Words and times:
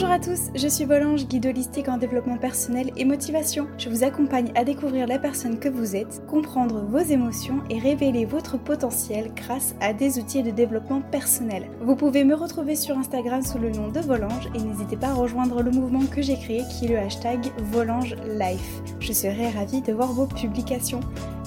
Bonjour 0.00 0.12
à 0.12 0.20
tous, 0.20 0.52
je 0.54 0.68
suis 0.68 0.84
Volange, 0.84 1.26
guide 1.26 1.46
holistique 1.46 1.88
en 1.88 1.98
développement 1.98 2.36
personnel 2.36 2.92
et 2.96 3.04
motivation. 3.04 3.66
Je 3.78 3.88
vous 3.88 4.04
accompagne 4.04 4.52
à 4.54 4.62
découvrir 4.62 5.08
la 5.08 5.18
personne 5.18 5.58
que 5.58 5.68
vous 5.68 5.96
êtes, 5.96 6.24
comprendre 6.28 6.84
vos 6.88 7.00
émotions 7.00 7.64
et 7.68 7.80
révéler 7.80 8.24
votre 8.24 8.58
potentiel 8.58 9.32
grâce 9.34 9.74
à 9.80 9.92
des 9.92 10.20
outils 10.20 10.44
de 10.44 10.52
développement 10.52 11.00
personnel. 11.00 11.68
Vous 11.80 11.96
pouvez 11.96 12.22
me 12.22 12.36
retrouver 12.36 12.76
sur 12.76 12.96
Instagram 12.96 13.42
sous 13.42 13.58
le 13.58 13.70
nom 13.70 13.88
de 13.88 13.98
Volange 13.98 14.48
et 14.54 14.60
n'hésitez 14.60 14.96
pas 14.96 15.08
à 15.08 15.14
rejoindre 15.14 15.62
le 15.62 15.72
mouvement 15.72 16.06
que 16.06 16.22
j'ai 16.22 16.36
créé 16.36 16.62
qui 16.70 16.84
est 16.84 16.90
le 16.90 16.98
hashtag 16.98 17.50
Volange 17.72 18.14
Life. 18.38 18.82
Je 19.00 19.12
serai 19.12 19.48
ravie 19.48 19.82
de 19.82 19.92
voir 19.92 20.12
vos 20.12 20.26
publications. 20.26 21.00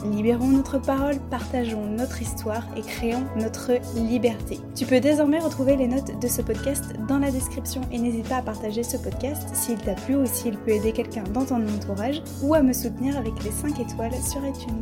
Libérons 0.03 0.47
notre 0.47 0.79
parole, 0.79 1.19
partageons 1.29 1.85
notre 1.85 2.23
histoire 2.23 2.65
et 2.75 2.81
créons 2.81 3.23
notre 3.37 3.73
liberté. 3.95 4.57
Tu 4.75 4.87
peux 4.87 4.99
désormais 4.99 5.37
retrouver 5.37 5.75
les 5.75 5.87
notes 5.87 6.19
de 6.19 6.27
ce 6.27 6.41
podcast 6.41 6.83
dans 7.07 7.19
la 7.19 7.29
description 7.29 7.81
et 7.91 7.99
n'hésite 7.99 8.27
pas 8.27 8.37
à 8.37 8.41
partager 8.41 8.81
ce 8.81 8.97
podcast 8.97 9.47
s'il 9.53 9.77
t'a 9.77 9.93
plu 9.93 10.15
ou 10.15 10.25
s'il 10.25 10.57
peut 10.57 10.71
aider 10.71 10.91
quelqu'un 10.91 11.23
dans 11.25 11.45
ton 11.45 11.67
entourage 11.67 12.23
ou 12.41 12.55
à 12.55 12.63
me 12.63 12.73
soutenir 12.73 13.15
avec 13.15 13.33
les 13.43 13.51
5 13.51 13.79
étoiles 13.79 14.13
sur 14.23 14.43
iTunes. 14.43 14.81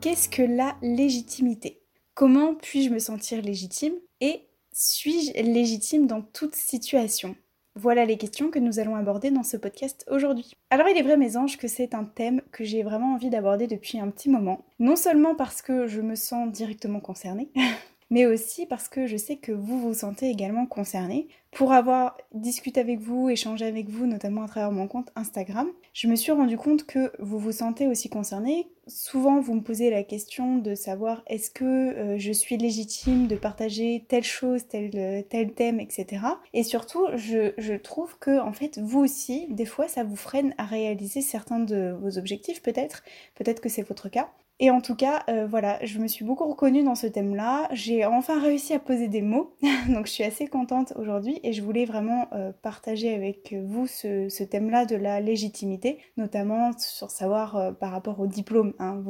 Qu'est-ce 0.00 0.30
que 0.30 0.42
la 0.42 0.76
légitimité? 0.80 1.82
Comment 2.14 2.54
puis-je 2.54 2.88
me 2.88 2.98
sentir 2.98 3.42
légitime? 3.42 3.94
Et 4.22 4.48
suis-je 4.72 5.42
légitime 5.42 6.06
dans 6.06 6.22
toute 6.22 6.54
situation? 6.54 7.36
Voilà 7.76 8.04
les 8.04 8.16
questions 8.16 8.50
que 8.50 8.58
nous 8.58 8.78
allons 8.78 8.96
aborder 8.96 9.30
dans 9.30 9.42
ce 9.42 9.56
podcast 9.56 10.04
aujourd'hui. 10.10 10.56
Alors 10.70 10.88
il 10.88 10.96
est 10.96 11.02
vrai 11.02 11.16
mes 11.16 11.36
anges 11.36 11.56
que 11.56 11.68
c'est 11.68 11.94
un 11.94 12.04
thème 12.04 12.42
que 12.52 12.64
j'ai 12.64 12.82
vraiment 12.82 13.14
envie 13.14 13.30
d'aborder 13.30 13.66
depuis 13.66 13.98
un 13.98 14.10
petit 14.10 14.28
moment. 14.28 14.64
Non 14.78 14.96
seulement 14.96 15.34
parce 15.34 15.62
que 15.62 15.86
je 15.86 16.00
me 16.00 16.14
sens 16.14 16.50
directement 16.50 17.00
concernée, 17.00 17.50
mais 18.10 18.26
aussi 18.26 18.66
parce 18.66 18.88
que 18.88 19.06
je 19.06 19.16
sais 19.16 19.36
que 19.36 19.52
vous 19.52 19.80
vous 19.80 19.94
sentez 19.94 20.28
également 20.28 20.66
concerné. 20.66 21.28
Pour 21.52 21.72
avoir 21.72 22.16
discuté 22.32 22.80
avec 22.80 23.00
vous, 23.00 23.28
échangé 23.28 23.64
avec 23.64 23.88
vous, 23.88 24.06
notamment 24.06 24.44
à 24.44 24.48
travers 24.48 24.70
mon 24.70 24.86
compte 24.86 25.10
Instagram, 25.16 25.68
je 25.94 26.06
me 26.06 26.14
suis 26.14 26.30
rendu 26.30 26.56
compte 26.56 26.86
que 26.86 27.12
vous 27.18 27.38
vous 27.38 27.52
sentez 27.52 27.88
aussi 27.88 28.08
concerné. 28.08 28.68
Souvent, 28.86 29.40
vous 29.40 29.54
me 29.54 29.62
posez 29.62 29.90
la 29.90 30.04
question 30.04 30.58
de 30.58 30.74
savoir 30.74 31.22
est-ce 31.26 31.50
que 31.50 31.64
euh, 31.64 32.18
je 32.18 32.32
suis 32.32 32.56
légitime 32.56 33.26
de 33.26 33.36
partager 33.36 34.04
telle 34.08 34.24
chose, 34.24 34.66
tel, 34.68 34.90
euh, 34.94 35.22
thème, 35.56 35.80
etc. 35.80 36.22
Et 36.52 36.62
surtout, 36.62 37.06
je, 37.16 37.52
je 37.58 37.74
trouve 37.74 38.16
que 38.18 38.40
en 38.40 38.52
fait, 38.52 38.78
vous 38.78 39.00
aussi, 39.00 39.46
des 39.50 39.66
fois, 39.66 39.88
ça 39.88 40.04
vous 40.04 40.16
freine 40.16 40.54
à 40.58 40.64
réaliser 40.64 41.20
certains 41.20 41.60
de 41.60 41.96
vos 42.00 42.18
objectifs, 42.18 42.62
peut-être. 42.62 43.02
Peut-être 43.34 43.60
que 43.60 43.68
c'est 43.68 43.82
votre 43.82 44.08
cas. 44.08 44.30
Et 44.62 44.70
en 44.70 44.82
tout 44.82 44.94
cas, 44.94 45.22
euh, 45.30 45.46
voilà, 45.46 45.78
je 45.82 45.98
me 45.98 46.06
suis 46.06 46.22
beaucoup 46.22 46.46
reconnue 46.46 46.82
dans 46.82 46.94
ce 46.94 47.06
thème-là. 47.06 47.66
J'ai 47.72 48.04
enfin 48.04 48.38
réussi 48.38 48.74
à 48.74 48.78
poser 48.78 49.08
des 49.08 49.22
mots, 49.22 49.56
donc 49.88 50.06
je 50.06 50.12
suis 50.12 50.22
assez 50.22 50.46
contente 50.48 50.92
aujourd'hui 50.96 51.40
et 51.42 51.54
je 51.54 51.62
voulais 51.62 51.86
vraiment 51.86 52.28
euh, 52.34 52.52
partager 52.62 53.14
avec 53.14 53.54
vous 53.54 53.86
ce, 53.86 54.44
thème-là 54.44 54.84
de 54.84 54.96
la 54.96 55.20
légitimité, 55.20 55.98
notamment 56.18 56.72
sur 56.76 57.10
savoir 57.10 57.56
euh, 57.56 57.72
par 57.72 57.90
rapport 57.90 58.20
au 58.20 58.26
diplôme. 58.26 58.74
Hein. 58.78 59.02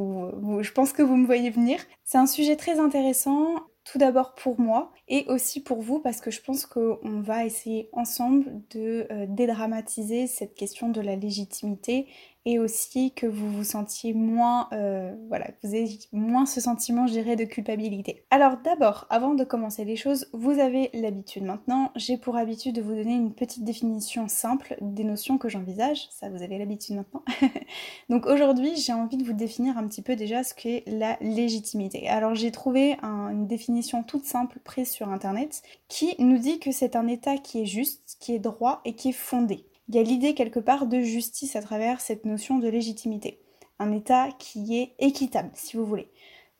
je 0.61 0.71
pense 0.71 0.93
que 0.93 1.03
vous 1.03 1.17
me 1.17 1.27
voyez 1.27 1.51
venir. 1.51 1.81
C'est 2.05 2.19
un 2.19 2.27
sujet 2.27 2.55
très 2.55 2.79
intéressant 2.79 3.57
tout 3.83 3.99
d'abord 3.99 4.35
pour 4.35 4.61
moi 4.61 4.93
et 5.09 5.25
aussi 5.27 5.61
pour 5.61 5.81
vous 5.81 5.99
parce 5.99 6.21
que 6.21 6.31
je 6.31 6.41
pense 6.41 6.65
qu'on 6.65 6.99
va 7.03 7.45
essayer 7.45 7.89
ensemble 7.93 8.63
de 8.71 9.09
dédramatiser 9.27 10.29
cette 10.29 10.55
question 10.55 10.91
de 10.91 11.01
la 11.01 11.17
légitimité 11.17 12.07
et 12.47 12.59
aussi 12.59 13.13
que 13.13 13.27
vous 13.27 13.51
vous 13.51 13.65
sentiez 13.65 14.15
moins, 14.15 14.69
euh, 14.73 15.15
voilà, 15.29 15.51
vous 15.63 15.75
ayez 15.75 15.99
moins 16.13 16.47
ce 16.47 16.61
sentiment, 16.61 17.07
je 17.07 17.13
dirais, 17.13 17.37
de 17.37 17.45
culpabilité. 17.45 18.25
Alors 18.31 18.57
d'abord, 18.65 19.07
avant 19.11 19.35
de 19.35 19.45
commencer 19.45 19.85
les 19.85 19.97
choses, 19.97 20.29
vous 20.33 20.59
avez 20.59 20.91
l'habitude 20.95 21.45
maintenant, 21.45 21.93
j'ai 21.97 22.17
pour 22.17 22.37
habitude 22.37 22.77
de 22.77 22.83
vous 22.83 22.95
donner 22.95 23.15
une 23.15 23.35
petite 23.35 23.65
définition 23.65 24.27
simple 24.29 24.77
des 24.81 25.05
notions 25.05 25.37
que 25.37 25.49
j'envisage, 25.49 26.09
ça 26.11 26.31
vous 26.31 26.43
avez 26.43 26.59
l'habitude 26.59 26.97
maintenant. 26.97 27.23
Donc 28.09 28.27
aujourd'hui, 28.27 28.75
j'ai 28.77 28.93
envie 28.93 29.19
de 29.19 29.25
vous 29.25 29.35
définir 29.35 29.77
un 29.77 29.87
petit 29.87 30.03
peu 30.03 30.17
déjà 30.17 30.43
ce 30.43 30.55
qu'est 30.55 30.85
la 30.87 31.19
légitimité. 31.21 32.09
Alors 32.09 32.35
j'ai 32.35 32.51
trouvé 32.51 32.97
une 33.03 33.47
définition 33.47 34.03
toute 34.03 34.25
simple 34.25 34.61
prise 34.65 34.91
sur 34.91 35.09
internet 35.11 35.63
qui 35.89 36.15
nous 36.19 36.39
dit 36.39 36.59
que 36.59 36.73
c'est 36.73 36.97
un 36.97 37.07
état 37.07 37.37
qui 37.37 37.63
est 37.63 37.67
juste, 37.67 38.17
qui 38.19 38.35
est 38.35 38.39
droit 38.39 38.81
et 38.85 38.95
qui 38.95 39.11
est 39.11 39.13
fondé 39.13 39.67
il 39.91 39.97
y 39.97 39.99
a 39.99 40.05
l'idée 40.05 40.35
quelque 40.35 40.61
part 40.61 40.87
de 40.87 41.01
justice 41.01 41.57
à 41.57 41.63
travers 41.63 42.01
cette 42.01 42.25
notion 42.25 42.61
de 42.61 42.69
légitimité. 42.69 43.41
Un 43.81 43.91
État 43.91 44.29
qui 44.39 44.79
est 44.79 44.95
équitable, 45.01 45.51
si 45.55 45.77
vous 45.77 45.85
voulez. 45.85 46.09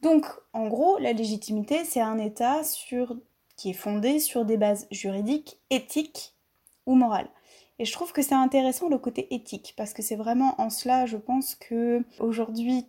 Donc, 0.03 0.27
en 0.53 0.67
gros, 0.67 0.99
la 0.99 1.13
légitimité, 1.13 1.85
c'est 1.85 2.01
un 2.01 2.19
État 2.19 2.65
sur... 2.65 3.17
qui 3.57 3.71
est 3.71 3.75
fondé 3.75 4.19
sur 4.19 4.45
des 4.45 4.57
bases 4.57 4.89
juridiques, 4.91 5.61
éthiques 5.71 6.35
ou 6.87 6.97
morales. 6.97 7.31
Et 7.79 7.85
je 7.85 7.93
trouve 7.93 8.13
que 8.13 8.21
c'est 8.21 8.35
intéressant 8.35 8.89
le 8.89 8.99
côté 8.99 9.33
éthique, 9.33 9.75
parce 9.77 9.93
que 9.93 10.03
c'est 10.03 10.17
vraiment 10.17 10.61
en 10.61 10.69
cela, 10.69 11.07
je 11.07 11.17
pense 11.17 11.55
que 11.55 12.03
aujourd'hui, 12.19 12.85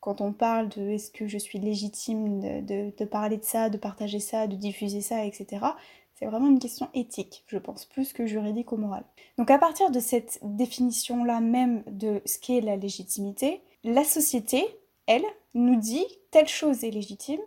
quand 0.00 0.20
on 0.20 0.32
parle 0.32 0.70
de 0.70 0.90
est-ce 0.90 1.12
que 1.12 1.28
je 1.28 1.38
suis 1.38 1.60
légitime 1.60 2.40
de, 2.40 3.04
parler 3.04 3.36
de 3.36 3.44
ça, 3.44 3.70
de 3.70 3.78
partager 3.78 4.18
ça, 4.18 4.48
de 4.48 4.56
diffuser 4.56 5.02
ça, 5.02 5.24
etc., 5.24 5.66
c'est 6.14 6.26
vraiment 6.26 6.48
une 6.48 6.58
question 6.58 6.88
éthique, 6.94 7.44
je 7.46 7.58
pense, 7.58 7.84
plus 7.84 8.12
que 8.12 8.26
juridique 8.26 8.72
ou 8.72 8.76
morale. 8.76 9.04
Donc 9.36 9.50
à 9.50 9.58
partir 9.58 9.90
de 9.90 10.00
cette 10.00 10.38
définition-là 10.42 11.40
même 11.40 11.82
de 11.86 12.22
ce 12.24 12.38
qu'est 12.38 12.60
la 12.60 12.76
légitimité, 12.76 13.62
la 13.82 14.04
société, 14.04 14.64
elle, 15.06 15.24
nous 15.54 15.76
dit 15.76 16.06
telle 16.30 16.48
chose 16.48 16.84
est 16.84 16.90
légitime 16.90 17.40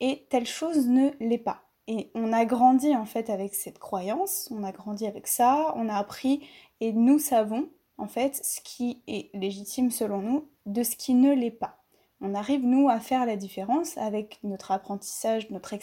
et 0.00 0.26
telle 0.30 0.46
chose 0.46 0.86
ne 0.86 1.10
l'est 1.20 1.38
pas. 1.38 1.62
Et 1.88 2.10
on 2.14 2.32
a 2.32 2.44
grandi 2.44 2.94
en 2.94 3.04
fait 3.04 3.28
avec 3.28 3.54
cette 3.54 3.78
croyance, 3.78 4.48
on 4.52 4.62
a 4.62 4.72
grandi 4.72 5.06
avec 5.06 5.26
ça, 5.26 5.74
on 5.76 5.88
a 5.88 5.96
appris 5.96 6.46
et 6.80 6.92
nous 6.92 7.18
savons 7.18 7.68
en 7.98 8.06
fait 8.06 8.40
ce 8.44 8.60
qui 8.60 9.02
est 9.08 9.30
légitime 9.34 9.90
selon 9.90 10.22
nous 10.22 10.48
de 10.66 10.82
ce 10.84 10.96
qui 10.96 11.14
ne 11.14 11.34
l'est 11.34 11.50
pas 11.50 11.81
on 12.22 12.34
arrive 12.34 12.64
nous 12.64 12.88
à 12.88 13.00
faire 13.00 13.26
la 13.26 13.36
différence 13.36 13.98
avec 13.98 14.38
notre 14.44 14.70
apprentissage, 14.70 15.50
notre, 15.50 15.74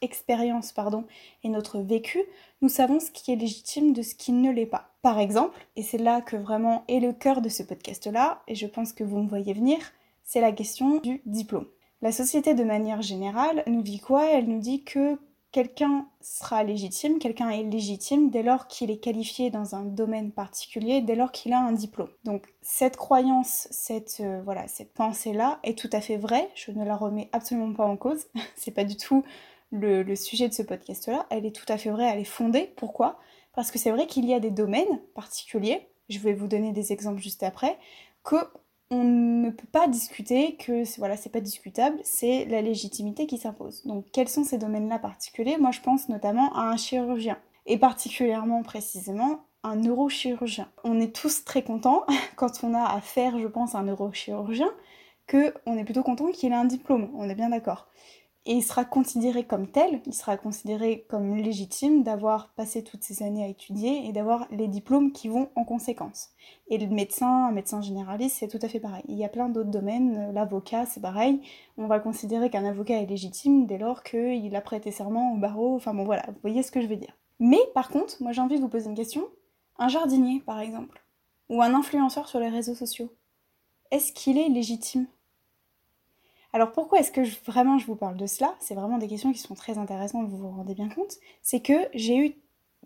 expérience 0.00 0.72
pardon, 0.72 1.04
et 1.42 1.48
notre 1.48 1.80
vécu. 1.80 2.20
Nous 2.62 2.68
savons 2.68 3.00
ce 3.00 3.10
qui 3.10 3.32
est 3.32 3.36
légitime 3.36 3.92
de 3.92 4.02
ce 4.02 4.14
qui 4.14 4.32
ne 4.32 4.52
l'est 4.52 4.66
pas. 4.66 4.92
Par 5.02 5.18
exemple, 5.18 5.58
et 5.76 5.82
c'est 5.82 5.98
là 5.98 6.20
que 6.20 6.36
vraiment 6.36 6.84
est 6.88 7.00
le 7.00 7.12
cœur 7.12 7.42
de 7.42 7.48
ce 7.48 7.62
podcast-là, 7.62 8.42
et 8.46 8.54
je 8.54 8.66
pense 8.66 8.92
que 8.92 9.04
vous 9.04 9.18
me 9.18 9.28
voyez 9.28 9.52
venir, 9.52 9.78
c'est 10.22 10.40
la 10.40 10.52
question 10.52 11.00
du 11.00 11.20
diplôme. 11.26 11.66
La 12.00 12.12
société 12.12 12.54
de 12.54 12.64
manière 12.64 13.02
générale 13.02 13.64
nous 13.66 13.82
dit 13.82 13.98
quoi? 13.98 14.30
Elle 14.30 14.48
nous 14.48 14.60
dit 14.60 14.84
que 14.84 15.18
quelqu'un 15.52 16.06
sera 16.20 16.62
légitime, 16.62 17.18
quelqu'un 17.18 17.50
est 17.50 17.62
légitime 17.62 18.30
dès 18.30 18.42
lors 18.42 18.66
qu'il 18.66 18.90
est 18.90 18.98
qualifié 18.98 19.50
dans 19.50 19.74
un 19.74 19.84
domaine 19.84 20.32
particulier, 20.32 21.00
dès 21.00 21.14
lors 21.14 21.32
qu'il 21.32 21.52
a 21.52 21.60
un 21.60 21.72
diplôme. 21.72 22.10
Donc 22.24 22.46
cette 22.60 22.96
croyance, 22.96 23.68
cette 23.70 24.18
euh, 24.20 24.42
voilà, 24.44 24.68
cette 24.68 24.92
pensée-là 24.92 25.58
est 25.62 25.78
tout 25.78 25.90
à 25.92 26.00
fait 26.00 26.16
vraie, 26.16 26.50
je 26.54 26.70
ne 26.70 26.84
la 26.84 26.96
remets 26.96 27.30
absolument 27.32 27.72
pas 27.72 27.86
en 27.86 27.96
cause, 27.96 28.26
c'est 28.56 28.72
pas 28.72 28.84
du 28.84 28.96
tout 28.96 29.24
le, 29.70 30.02
le 30.02 30.16
sujet 30.16 30.48
de 30.48 30.54
ce 30.54 30.62
podcast-là, 30.62 31.26
elle 31.30 31.46
est 31.46 31.54
tout 31.54 31.70
à 31.70 31.78
fait 31.78 31.90
vraie, 31.90 32.06
elle 32.06 32.20
est 32.20 32.24
fondée. 32.24 32.72
Pourquoi? 32.76 33.18
Parce 33.54 33.70
que 33.70 33.78
c'est 33.78 33.90
vrai 33.90 34.06
qu'il 34.06 34.26
y 34.26 34.34
a 34.34 34.40
des 34.40 34.50
domaines 34.50 35.00
particuliers, 35.14 35.88
je 36.08 36.18
vais 36.20 36.32
vous 36.32 36.46
donner 36.46 36.72
des 36.72 36.92
exemples 36.92 37.20
juste 37.20 37.42
après, 37.42 37.78
que 38.22 38.36
on 38.90 39.04
ne 39.04 39.50
peut 39.50 39.66
pas 39.70 39.86
discuter 39.86 40.56
que 40.56 40.82
voilà, 40.98 41.16
c'est 41.16 41.28
pas 41.30 41.40
discutable, 41.40 41.98
c'est 42.04 42.46
la 42.46 42.62
légitimité 42.62 43.26
qui 43.26 43.38
s'impose. 43.38 43.84
Donc 43.86 44.06
quels 44.12 44.28
sont 44.28 44.44
ces 44.44 44.58
domaines-là 44.58 44.98
particuliers? 44.98 45.58
Moi 45.58 45.70
je 45.70 45.80
pense 45.80 46.08
notamment 46.08 46.54
à 46.54 46.62
un 46.62 46.76
chirurgien 46.76 47.38
et 47.66 47.78
particulièrement 47.78 48.62
précisément 48.62 49.40
un 49.62 49.76
neurochirurgien. 49.76 50.68
On 50.84 51.00
est 51.00 51.14
tous 51.14 51.44
très 51.44 51.62
contents 51.62 52.04
quand 52.36 52.64
on 52.64 52.74
a 52.74 52.84
affaire, 52.84 53.38
je 53.38 53.46
pense, 53.46 53.74
à 53.74 53.78
un 53.78 53.84
neurochirurgien 53.84 54.70
que 55.26 55.52
on 55.66 55.76
est 55.76 55.84
plutôt 55.84 56.02
content 56.02 56.30
qu'il 56.30 56.52
ait 56.52 56.56
un 56.56 56.64
diplôme, 56.64 57.10
on 57.14 57.28
est 57.28 57.34
bien 57.34 57.50
d'accord 57.50 57.88
et 58.48 58.54
il 58.54 58.62
sera 58.62 58.86
considéré 58.86 59.44
comme 59.44 59.66
tel, 59.66 60.00
il 60.06 60.14
sera 60.14 60.38
considéré 60.38 61.04
comme 61.10 61.36
légitime 61.36 62.02
d'avoir 62.02 62.48
passé 62.54 62.82
toutes 62.82 63.02
ces 63.02 63.22
années 63.22 63.44
à 63.44 63.46
étudier 63.46 64.06
et 64.06 64.12
d'avoir 64.12 64.48
les 64.50 64.68
diplômes 64.68 65.12
qui 65.12 65.28
vont 65.28 65.50
en 65.54 65.64
conséquence. 65.64 66.30
Et 66.68 66.78
le 66.78 66.86
médecin, 66.86 67.48
un 67.48 67.52
médecin 67.52 67.82
généraliste, 67.82 68.36
c'est 68.38 68.48
tout 68.48 68.58
à 68.62 68.68
fait 68.68 68.80
pareil. 68.80 69.02
Il 69.06 69.18
y 69.18 69.24
a 69.24 69.28
plein 69.28 69.50
d'autres 69.50 69.68
domaines, 69.68 70.32
l'avocat, 70.32 70.86
c'est 70.86 71.02
pareil. 71.02 71.42
On 71.76 71.88
va 71.88 72.00
considérer 72.00 72.48
qu'un 72.48 72.64
avocat 72.64 72.94
est 72.94 73.06
légitime 73.06 73.66
dès 73.66 73.76
lors 73.76 74.02
qu'il 74.02 74.56
a 74.56 74.60
prêté 74.62 74.92
serment 74.92 75.34
au 75.34 75.36
barreau, 75.36 75.76
enfin 75.76 75.92
bon 75.92 76.04
voilà, 76.04 76.24
vous 76.28 76.40
voyez 76.40 76.62
ce 76.62 76.70
que 76.72 76.80
je 76.80 76.86
veux 76.86 76.96
dire. 76.96 77.12
Mais 77.40 77.60
par 77.74 77.90
contre, 77.90 78.16
moi 78.22 78.32
j'ai 78.32 78.40
envie 78.40 78.56
de 78.56 78.62
vous 78.62 78.70
poser 78.70 78.88
une 78.88 78.96
question. 78.96 79.28
Un 79.78 79.88
jardinier, 79.88 80.40
par 80.40 80.60
exemple, 80.60 81.04
ou 81.50 81.60
un 81.60 81.74
influenceur 81.74 82.26
sur 82.26 82.40
les 82.40 82.48
réseaux 82.48 82.74
sociaux, 82.74 83.12
est-ce 83.90 84.10
qu'il 84.14 84.38
est 84.38 84.48
légitime 84.48 85.06
alors 86.52 86.72
pourquoi 86.72 87.00
est-ce 87.00 87.12
que 87.12 87.22
vraiment 87.46 87.78
je 87.78 87.86
vous 87.86 87.96
parle 87.96 88.16
de 88.16 88.26
cela? 88.26 88.54
C'est 88.60 88.74
vraiment 88.74 88.98
des 88.98 89.08
questions 89.08 89.32
qui 89.32 89.38
sont 89.38 89.54
très 89.54 89.78
intéressantes, 89.78 90.28
vous 90.28 90.38
vous 90.38 90.50
rendez 90.50 90.74
bien 90.74 90.88
compte. 90.88 91.16
C'est 91.42 91.60
que 91.60 91.74
j'ai 91.94 92.16
eu 92.16 92.34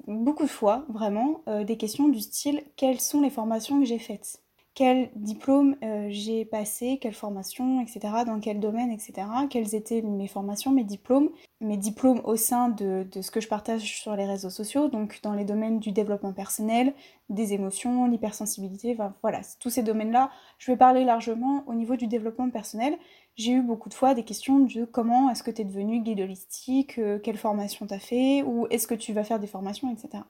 beaucoup 0.07 0.45
de 0.45 0.49
fois, 0.51 0.85
vraiment, 0.89 1.43
euh, 1.49 1.65
des 1.65 1.77
questions 1.77 2.09
du 2.09 2.21
style 2.21 2.65
quelles 2.77 3.01
sont 3.01 3.21
les 3.21 3.31
formations 3.31 3.79
que 3.81 3.87
j'ai 3.87 3.99
faites? 3.99 4.43
Quel 4.75 5.11
diplôme 5.17 5.77
euh, 5.83 6.07
j'ai 6.09 6.47
passé, 6.47 6.99
quelle 7.01 7.13
formation, 7.13 7.83
etc., 7.83 8.01
dans 8.27 8.41
quel 8.41 8.59
domaine, 8.59 8.91
etc., 8.91 9.27
quelles 9.51 9.75
étaient 9.75 10.01
mes 10.01 10.29
formations, 10.29 10.71
mes 10.71 10.85
diplômes, 10.85 11.29
mes 11.61 11.77
diplômes 11.77 12.23
au 12.25 12.37
sein 12.37 12.71
de, 12.71 13.07
ce 13.21 13.31
que 13.31 13.41
je 13.41 13.49
partage 13.49 13.83
sur 14.01 14.17
les 14.17 14.25
réseaux 14.25 14.49
sociaux, 14.49 14.89
donc 14.89 15.21
dans 15.23 15.35
les 15.35 15.45
domaines 15.45 15.79
du 15.79 15.93
développement 15.93 16.33
personnel, 16.33 16.95
des 17.29 17.53
émotions, 17.53 18.07
l'hypersensibilité, 18.07 18.93
enfin 18.93 19.15
voilà, 19.21 19.41
tous 19.61 19.69
ces 19.69 19.83
domaines-là, 19.83 20.31
je 20.59 20.73
vais 20.73 20.79
parler 20.79 21.05
largement 21.05 21.65
au 21.67 21.75
niveau 21.75 21.97
du 21.97 22.07
développement 22.07 22.49
personnel. 22.49 22.97
J'ai 23.37 23.53
eu 23.53 23.63
beaucoup 23.63 23.91
de 23.91 23.95
fois 23.95 24.15
des 24.15 24.25
questions 24.25 24.61
de 24.61 24.85
comment 24.87 25.31
est-ce 25.31 25.43
que 25.43 25.51
tu 25.51 25.63
es 25.63 25.65
devenu 25.65 26.01
guide 26.01 26.21
holistique, 26.21 26.99
euh, 26.99 27.19
quelle 27.19 27.39
formation 27.39 27.87
tu 27.87 27.95
as 27.95 27.99
fait, 27.99 28.43
ou 28.43 28.67
est-ce 28.71 28.87
que 28.87 28.95
tu 28.95 29.13
vas 29.13 29.25
faire 29.25 29.39
des 29.39 29.47
formations, 29.47 29.93
etc. 29.93 30.25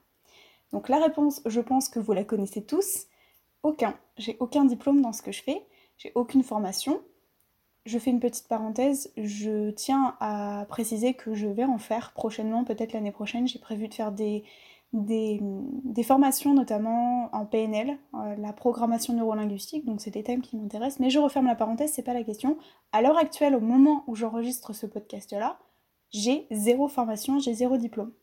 Donc 0.73 0.89
la 0.89 0.97
réponse, 0.97 1.41
je 1.45 1.61
pense 1.61 1.87
que 1.87 1.99
vous 1.99 2.13
la 2.13 2.23
connaissez 2.23 2.63
tous, 2.63 3.05
aucun. 3.63 3.97
J'ai 4.17 4.37
aucun 4.39 4.65
diplôme 4.65 5.01
dans 5.01 5.13
ce 5.13 5.21
que 5.21 5.31
je 5.31 5.41
fais. 5.41 5.65
J'ai 5.97 6.11
aucune 6.15 6.43
formation. 6.43 7.01
Je 7.85 7.97
fais 7.97 8.11
une 8.11 8.19
petite 8.19 8.47
parenthèse. 8.47 9.11
Je 9.17 9.71
tiens 9.71 10.15
à 10.19 10.65
préciser 10.69 11.13
que 11.13 11.33
je 11.33 11.47
vais 11.47 11.65
en 11.65 11.77
faire 11.77 12.13
prochainement, 12.13 12.63
peut-être 12.63 12.93
l'année 12.93 13.11
prochaine. 13.11 13.47
J'ai 13.47 13.59
prévu 13.59 13.87
de 13.87 13.93
faire 13.93 14.11
des, 14.11 14.43
des, 14.93 16.03
formations, 16.03 16.53
notamment 16.53 17.29
en 17.33 17.45
PNL, 17.45 17.97
euh, 18.13 18.35
la 18.35 18.53
programmation 18.53 19.13
neurolinguistique. 19.13 19.85
Donc 19.85 20.01
c'est 20.01 20.11
des 20.11 20.23
thèmes 20.23 20.41
qui 20.41 20.55
m'intéressent. 20.55 20.99
Mais 20.99 21.09
je 21.09 21.19
referme 21.19 21.47
la 21.47 21.55
parenthèse, 21.55 21.91
c'est 21.91 22.03
pas 22.03 22.13
la 22.13 22.23
question. 22.23 22.57
À 22.91 23.01
l'heure 23.01 23.17
actuelle, 23.17 23.55
au 23.55 23.59
moment 23.59 24.03
où 24.07 24.15
j'enregistre 24.15 24.73
ce 24.73 24.85
podcast-là, 24.85 25.59
j'ai 26.11 26.47
zéro 26.51 26.87
formation, 26.87 27.39
j'ai 27.39 27.53
zéro 27.53 27.77
diplôme. 27.77 28.13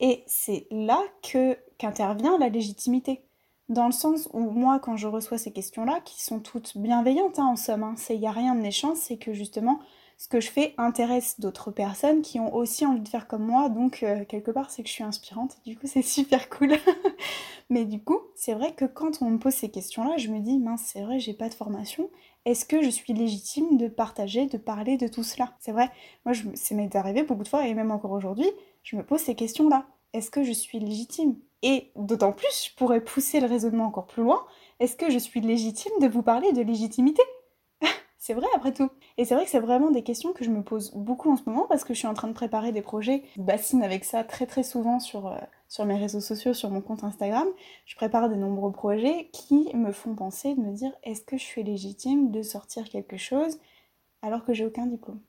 Et 0.00 0.22
c'est 0.26 0.66
là 0.70 1.00
qu'intervient 1.22 2.38
la 2.38 2.48
légitimité. 2.48 3.24
Dans 3.70 3.86
le 3.86 3.92
sens 3.92 4.28
où 4.34 4.40
moi, 4.40 4.78
quand 4.78 4.96
je 4.96 5.08
reçois 5.08 5.38
ces 5.38 5.50
questions-là, 5.52 6.00
qui 6.04 6.22
sont 6.22 6.38
toutes 6.40 6.76
bienveillantes 6.76 7.38
hein, 7.38 7.46
en 7.46 7.56
somme, 7.56 7.82
hein, 7.82 7.94
il 8.10 8.20
n'y 8.20 8.26
a 8.26 8.32
rien 8.32 8.54
de 8.54 8.60
méchant, 8.60 8.94
c'est 8.94 9.16
que 9.16 9.32
justement, 9.32 9.80
ce 10.18 10.28
que 10.28 10.38
je 10.38 10.50
fais 10.50 10.74
intéresse 10.76 11.40
d'autres 11.40 11.70
personnes 11.70 12.20
qui 12.20 12.38
ont 12.38 12.54
aussi 12.54 12.84
envie 12.84 13.00
de 13.00 13.08
faire 13.08 13.26
comme 13.26 13.44
moi, 13.44 13.70
donc 13.70 14.02
euh, 14.02 14.24
quelque 14.26 14.50
part 14.50 14.70
c'est 14.70 14.82
que 14.82 14.88
je 14.88 14.94
suis 14.94 15.02
inspirante, 15.04 15.56
et 15.64 15.70
du 15.70 15.78
coup 15.78 15.86
c'est 15.88 16.02
super 16.02 16.50
cool. 16.50 16.74
Mais 17.70 17.86
du 17.86 18.02
coup, 18.02 18.20
c'est 18.34 18.52
vrai 18.52 18.74
que 18.74 18.84
quand 18.84 19.22
on 19.22 19.30
me 19.30 19.38
pose 19.38 19.54
ces 19.54 19.70
questions-là, 19.70 20.18
je 20.18 20.28
me 20.28 20.40
dis, 20.40 20.58
mince, 20.58 20.82
c'est 20.84 21.02
vrai, 21.02 21.18
j'ai 21.18 21.32
pas 21.32 21.48
de 21.48 21.54
formation, 21.54 22.10
est-ce 22.44 22.66
que 22.66 22.82
je 22.82 22.90
suis 22.90 23.14
légitime 23.14 23.78
de 23.78 23.88
partager, 23.88 24.46
de 24.46 24.58
parler 24.58 24.98
de 24.98 25.08
tout 25.08 25.22
cela? 25.22 25.54
C'est 25.58 25.72
vrai, 25.72 25.90
moi 26.26 26.34
je, 26.34 26.44
ça 26.54 26.74
m'est 26.74 26.94
arrivé 26.94 27.22
beaucoup 27.22 27.44
de 27.44 27.48
fois, 27.48 27.66
et 27.66 27.72
même 27.72 27.90
encore 27.90 28.12
aujourd'hui, 28.12 28.50
je 28.82 28.96
me 28.96 29.02
pose 29.04 29.20
ces 29.20 29.34
questions-là. 29.34 29.86
Est-ce 30.14 30.30
que 30.30 30.44
je 30.44 30.52
suis 30.52 30.78
légitime? 30.78 31.34
Et 31.62 31.90
d'autant 31.96 32.32
plus, 32.32 32.68
je 32.70 32.74
pourrais 32.76 33.02
pousser 33.02 33.40
le 33.40 33.48
raisonnement 33.48 33.86
encore 33.86 34.06
plus 34.06 34.22
loin. 34.22 34.46
Est-ce 34.78 34.96
que 34.96 35.10
je 35.10 35.18
suis 35.18 35.40
légitime 35.40 35.92
de 36.00 36.06
vous 36.06 36.22
parler 36.22 36.52
de 36.52 36.62
légitimité? 36.62 37.22
C'est 38.18 38.32
vrai 38.32 38.46
après 38.54 38.72
tout. 38.72 38.88
Et 39.18 39.24
c'est 39.24 39.34
vrai 39.34 39.44
que 39.44 39.50
c'est 39.50 39.60
vraiment 39.60 39.90
des 39.90 40.02
questions 40.02 40.32
que 40.32 40.44
je 40.44 40.50
me 40.50 40.62
pose 40.62 40.92
beaucoup 40.94 41.30
en 41.30 41.36
ce 41.36 41.42
moment 41.46 41.66
parce 41.68 41.84
que 41.84 41.94
je 41.94 41.98
suis 41.98 42.08
en 42.08 42.14
train 42.14 42.28
de 42.28 42.32
préparer 42.32 42.72
des 42.72 42.80
projets. 42.80 43.24
Je 43.36 43.42
bassine 43.42 43.82
avec 43.82 44.04
ça 44.04 44.24
très 44.24 44.46
très 44.46 44.62
souvent 44.62 44.98
sur, 44.98 45.26
euh, 45.26 45.36
sur 45.68 45.84
mes 45.84 45.96
réseaux 45.96 46.20
sociaux, 46.20 46.54
sur 46.54 46.70
mon 46.70 46.80
compte 46.80 47.04
Instagram. 47.04 47.46
Je 47.84 47.96
prépare 47.96 48.30
de 48.30 48.34
nombreux 48.34 48.72
projets 48.72 49.28
qui 49.32 49.74
me 49.74 49.92
font 49.92 50.14
penser, 50.14 50.54
de 50.54 50.60
me 50.60 50.72
dire 50.72 50.92
est-ce 51.02 51.22
que 51.22 51.36
je 51.36 51.42
suis 51.42 51.64
légitime 51.64 52.30
de 52.30 52.42
sortir 52.42 52.88
quelque 52.88 53.18
chose 53.18 53.58
alors 54.22 54.44
que 54.44 54.54
j'ai 54.54 54.64
aucun 54.64 54.86
diplôme, 54.86 55.20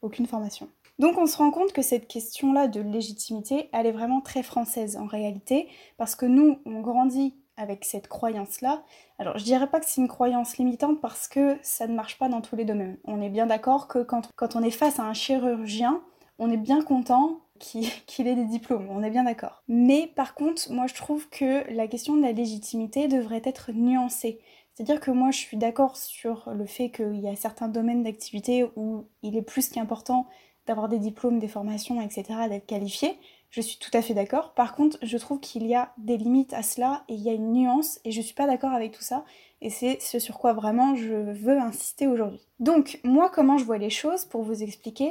aucune 0.00 0.26
formation? 0.26 0.70
Donc 0.98 1.16
on 1.16 1.26
se 1.26 1.36
rend 1.36 1.50
compte 1.50 1.72
que 1.72 1.82
cette 1.82 2.08
question-là 2.08 2.66
de 2.66 2.80
légitimité, 2.80 3.68
elle 3.72 3.86
est 3.86 3.92
vraiment 3.92 4.20
très 4.20 4.42
française 4.42 4.96
en 4.96 5.06
réalité, 5.06 5.68
parce 5.96 6.16
que 6.16 6.26
nous, 6.26 6.58
on 6.66 6.80
grandit 6.80 7.36
avec 7.56 7.84
cette 7.84 8.08
croyance-là. 8.08 8.82
Alors 9.18 9.36
je 9.36 9.44
dirais 9.44 9.68
pas 9.68 9.80
que 9.80 9.86
c'est 9.86 10.00
une 10.00 10.08
croyance 10.08 10.56
limitante 10.56 11.00
parce 11.00 11.28
que 11.28 11.58
ça 11.62 11.86
ne 11.86 11.94
marche 11.94 12.18
pas 12.18 12.28
dans 12.28 12.40
tous 12.40 12.56
les 12.56 12.64
domaines. 12.64 12.98
On 13.04 13.20
est 13.20 13.28
bien 13.28 13.46
d'accord 13.46 13.88
que 13.88 14.02
quand, 14.02 14.30
quand, 14.36 14.56
on 14.56 14.62
est 14.62 14.70
face 14.70 14.98
à 14.98 15.04
un 15.04 15.12
chirurgien, 15.12 16.00
on 16.38 16.50
est 16.50 16.56
bien 16.56 16.82
content 16.82 17.40
qu'il 17.58 17.84
ait 18.26 18.34
des 18.34 18.44
diplômes, 18.44 18.88
on 18.90 19.02
est 19.02 19.10
bien 19.10 19.24
d'accord. 19.24 19.62
Mais 19.66 20.06
par 20.14 20.34
contre, 20.34 20.72
moi 20.72 20.86
je 20.86 20.94
trouve 20.94 21.28
que 21.28 21.70
la 21.72 21.88
question 21.88 22.16
de 22.16 22.22
la 22.22 22.32
légitimité 22.32 23.08
devrait 23.08 23.42
être 23.44 23.72
nuancée. 23.72 24.40
C'est-à-dire 24.74 25.00
que 25.00 25.10
moi 25.10 25.32
je 25.32 25.38
suis 25.38 25.56
d'accord 25.56 25.96
sur 25.96 26.50
le 26.54 26.64
fait 26.64 26.90
qu'il 26.90 27.20
y 27.20 27.28
a 27.28 27.34
certains 27.34 27.68
domaines 27.68 28.04
d'activité 28.04 28.64
où 28.76 29.06
il 29.22 29.36
est 29.36 29.42
plus 29.42 29.68
qu'important 29.68 30.28
d'avoir 30.68 30.88
des 30.88 30.98
diplômes, 30.98 31.38
des 31.38 31.48
formations, 31.48 32.00
etc., 32.00 32.24
d'être 32.48 32.66
qualifié. 32.66 33.18
Je 33.50 33.60
suis 33.62 33.78
tout 33.78 33.90
à 33.94 34.02
fait 34.02 34.14
d'accord. 34.14 34.52
Par 34.52 34.74
contre, 34.74 34.98
je 35.02 35.16
trouve 35.16 35.40
qu'il 35.40 35.66
y 35.66 35.74
a 35.74 35.92
des 35.96 36.18
limites 36.18 36.52
à 36.52 36.62
cela 36.62 37.04
et 37.08 37.14
il 37.14 37.20
y 37.20 37.30
a 37.30 37.32
une 37.32 37.52
nuance 37.52 37.98
et 38.04 38.12
je 38.12 38.20
suis 38.20 38.34
pas 38.34 38.46
d'accord 38.46 38.72
avec 38.72 38.92
tout 38.92 39.02
ça. 39.02 39.24
Et 39.62 39.70
c'est 39.70 40.00
ce 40.00 40.18
sur 40.18 40.38
quoi 40.38 40.52
vraiment 40.52 40.94
je 40.94 41.14
veux 41.14 41.58
insister 41.58 42.06
aujourd'hui. 42.06 42.46
Donc, 42.60 43.00
moi, 43.02 43.30
comment 43.30 43.58
je 43.58 43.64
vois 43.64 43.78
les 43.78 43.90
choses 43.90 44.26
pour 44.26 44.42
vous 44.42 44.62
expliquer 44.62 45.10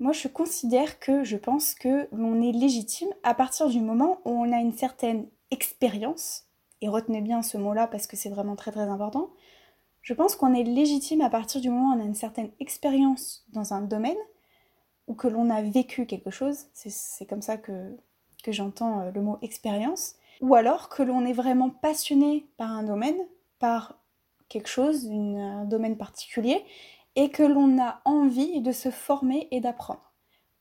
Moi, 0.00 0.12
je 0.12 0.28
considère 0.28 0.98
que 0.98 1.22
je 1.22 1.36
pense 1.36 1.74
que 1.74 2.08
l'on 2.12 2.42
est 2.42 2.52
légitime 2.52 3.10
à 3.22 3.34
partir 3.34 3.68
du 3.68 3.80
moment 3.80 4.20
où 4.24 4.30
on 4.30 4.52
a 4.52 4.60
une 4.60 4.72
certaine 4.72 5.26
expérience. 5.50 6.44
Et 6.80 6.88
retenez 6.88 7.20
bien 7.20 7.42
ce 7.42 7.58
mot-là 7.58 7.86
parce 7.86 8.06
que 8.06 8.16
c'est 8.16 8.30
vraiment 8.30 8.56
très 8.56 8.72
très 8.72 8.88
important. 8.88 9.28
Je 10.00 10.14
pense 10.14 10.34
qu'on 10.34 10.54
est 10.54 10.64
légitime 10.64 11.20
à 11.20 11.30
partir 11.30 11.60
du 11.60 11.68
moment 11.68 11.90
où 11.90 11.98
on 11.98 12.02
a 12.02 12.06
une 12.06 12.14
certaine 12.14 12.50
expérience 12.58 13.44
dans 13.52 13.74
un 13.74 13.82
domaine 13.82 14.16
ou 15.06 15.14
que 15.14 15.28
l'on 15.28 15.50
a 15.50 15.62
vécu 15.62 16.06
quelque 16.06 16.30
chose, 16.30 16.66
c'est 16.74 17.26
comme 17.26 17.42
ça 17.42 17.56
que, 17.56 17.96
j'entends 18.48 19.00
euh, 19.00 19.10
le 19.10 19.22
mot 19.22 19.38
expérience, 19.42 20.14
ou 20.40 20.54
alors 20.54 20.88
que 20.88 21.02
l'on 21.02 21.24
est 21.24 21.32
vraiment 21.32 21.70
passionné 21.70 22.46
par 22.56 22.70
un 22.70 22.84
domaine, 22.84 23.18
par 23.58 23.98
quelque 24.48 24.68
chose, 24.68 25.08
un 25.10 25.64
domaine 25.64 25.96
particulier, 25.96 26.64
et 27.16 27.30
que 27.30 27.42
l'on 27.42 27.80
a 27.80 28.00
envie 28.04 28.60
de 28.60 28.70
se 28.70 28.90
former 28.90 29.48
et 29.50 29.60
d'apprendre. 29.60 30.12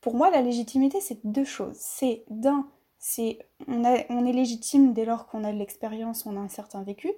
Pour 0.01 0.15
moi, 0.15 0.31
la 0.31 0.41
légitimité, 0.41 1.01
c'est 1.01 1.19
deux 1.25 1.45
choses. 1.45 1.75
C'est 1.77 2.23
d'un, 2.29 2.67
c'est 2.97 3.39
on, 3.67 3.83
on 4.09 4.25
est 4.25 4.33
légitime 4.33 4.93
dès 4.93 5.05
lors 5.05 5.27
qu'on 5.27 5.43
a 5.43 5.51
de 5.51 5.57
l'expérience, 5.57 6.25
on 6.25 6.37
a 6.37 6.39
un 6.39 6.49
certain 6.49 6.81
vécu, 6.83 7.11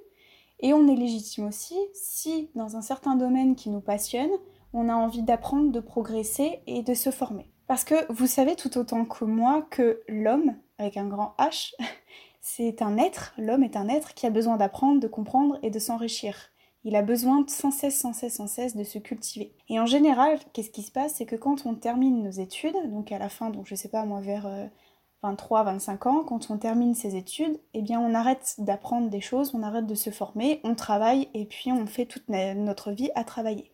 et 0.60 0.74
on 0.74 0.88
est 0.88 0.96
légitime 0.96 1.48
aussi 1.48 1.78
si, 1.94 2.50
dans 2.56 2.76
un 2.76 2.82
certain 2.82 3.16
domaine 3.16 3.56
qui 3.56 3.70
nous 3.70 3.82
passionne, 3.82 4.32
on 4.74 4.90
a 4.90 4.96
envie 4.96 5.24
d'apprendre, 5.24 5.72
de 5.72 5.80
progresser 5.80 6.62
et 6.68 6.84
de 6.84 6.94
se 6.94 7.12
former. 7.12 7.52
Parce 7.68 7.84
que 7.84 8.12
vous 8.12 8.28
savez 8.28 8.56
tout 8.56 8.78
autant 8.78 9.06
que 9.06 9.26
moi 9.26 9.68
que 9.70 10.02
l'homme, 10.08 10.56
avec 10.78 10.98
un 10.98 11.08
grand 11.08 11.36
H, 11.38 11.74
c'est 12.42 12.82
un 12.82 12.98
être, 12.98 13.34
l'homme 13.38 13.64
est 13.64 13.76
un 13.76 13.90
être 13.90 14.14
qui 14.14 14.26
a 14.26 14.30
besoin 14.30 14.58
d'apprendre, 14.58 15.02
de 15.02 15.08
comprendre 15.08 15.60
et 15.64 15.70
de 15.70 15.80
s'enrichir. 15.80 16.50
Il 16.84 16.96
a 16.96 17.02
besoin 17.02 17.44
sans 17.50 17.72
cesse, 17.72 18.00
sans 18.00 18.14
cesse, 18.14 18.36
sans 18.36 18.48
cesse 18.48 18.78
de 18.78 18.86
se 18.86 18.98
cultiver. 18.98 19.54
Et 19.68 19.78
en 19.80 19.86
général, 19.86 20.40
qu'est-ce 20.54 20.70
qui 20.70 20.84
se 20.84 20.92
passe? 20.92 21.16
C'est 21.16 21.26
que 21.26 21.36
quand 21.36 21.66
on 21.66 21.76
termine 21.76 22.24
nos 22.24 22.32
études, 22.32 22.78
donc 22.90 23.12
à 23.12 23.18
la 23.18 23.28
fin, 23.28 23.50
donc 23.50 23.66
je 23.68 23.76
sais 23.76 23.90
pas 23.90 24.06
moi, 24.06 24.22
vers 24.22 24.48
23, 25.24 25.60
euh, 25.60 25.64
25 25.64 26.06
ans, 26.06 26.24
quand 26.24 26.50
on 26.50 26.58
termine 26.58 26.96
ses 26.96 27.18
études, 27.18 27.60
eh 27.74 27.82
bien 27.82 28.00
on 28.00 28.14
arrête 28.14 28.56
d'apprendre 28.60 29.10
des 29.10 29.20
choses, 29.20 29.54
on 29.54 29.64
arrête 29.64 29.86
de 29.86 29.96
se 29.96 30.12
former, 30.12 30.62
on 30.64 30.76
travaille 30.76 31.28
et 31.34 31.46
puis 31.46 31.74
on 31.74 31.86
fait 31.88 32.06
toute 32.06 32.30
notre 32.30 32.92
vie 32.92 33.10
à 33.16 33.26
travailler. 33.26 33.74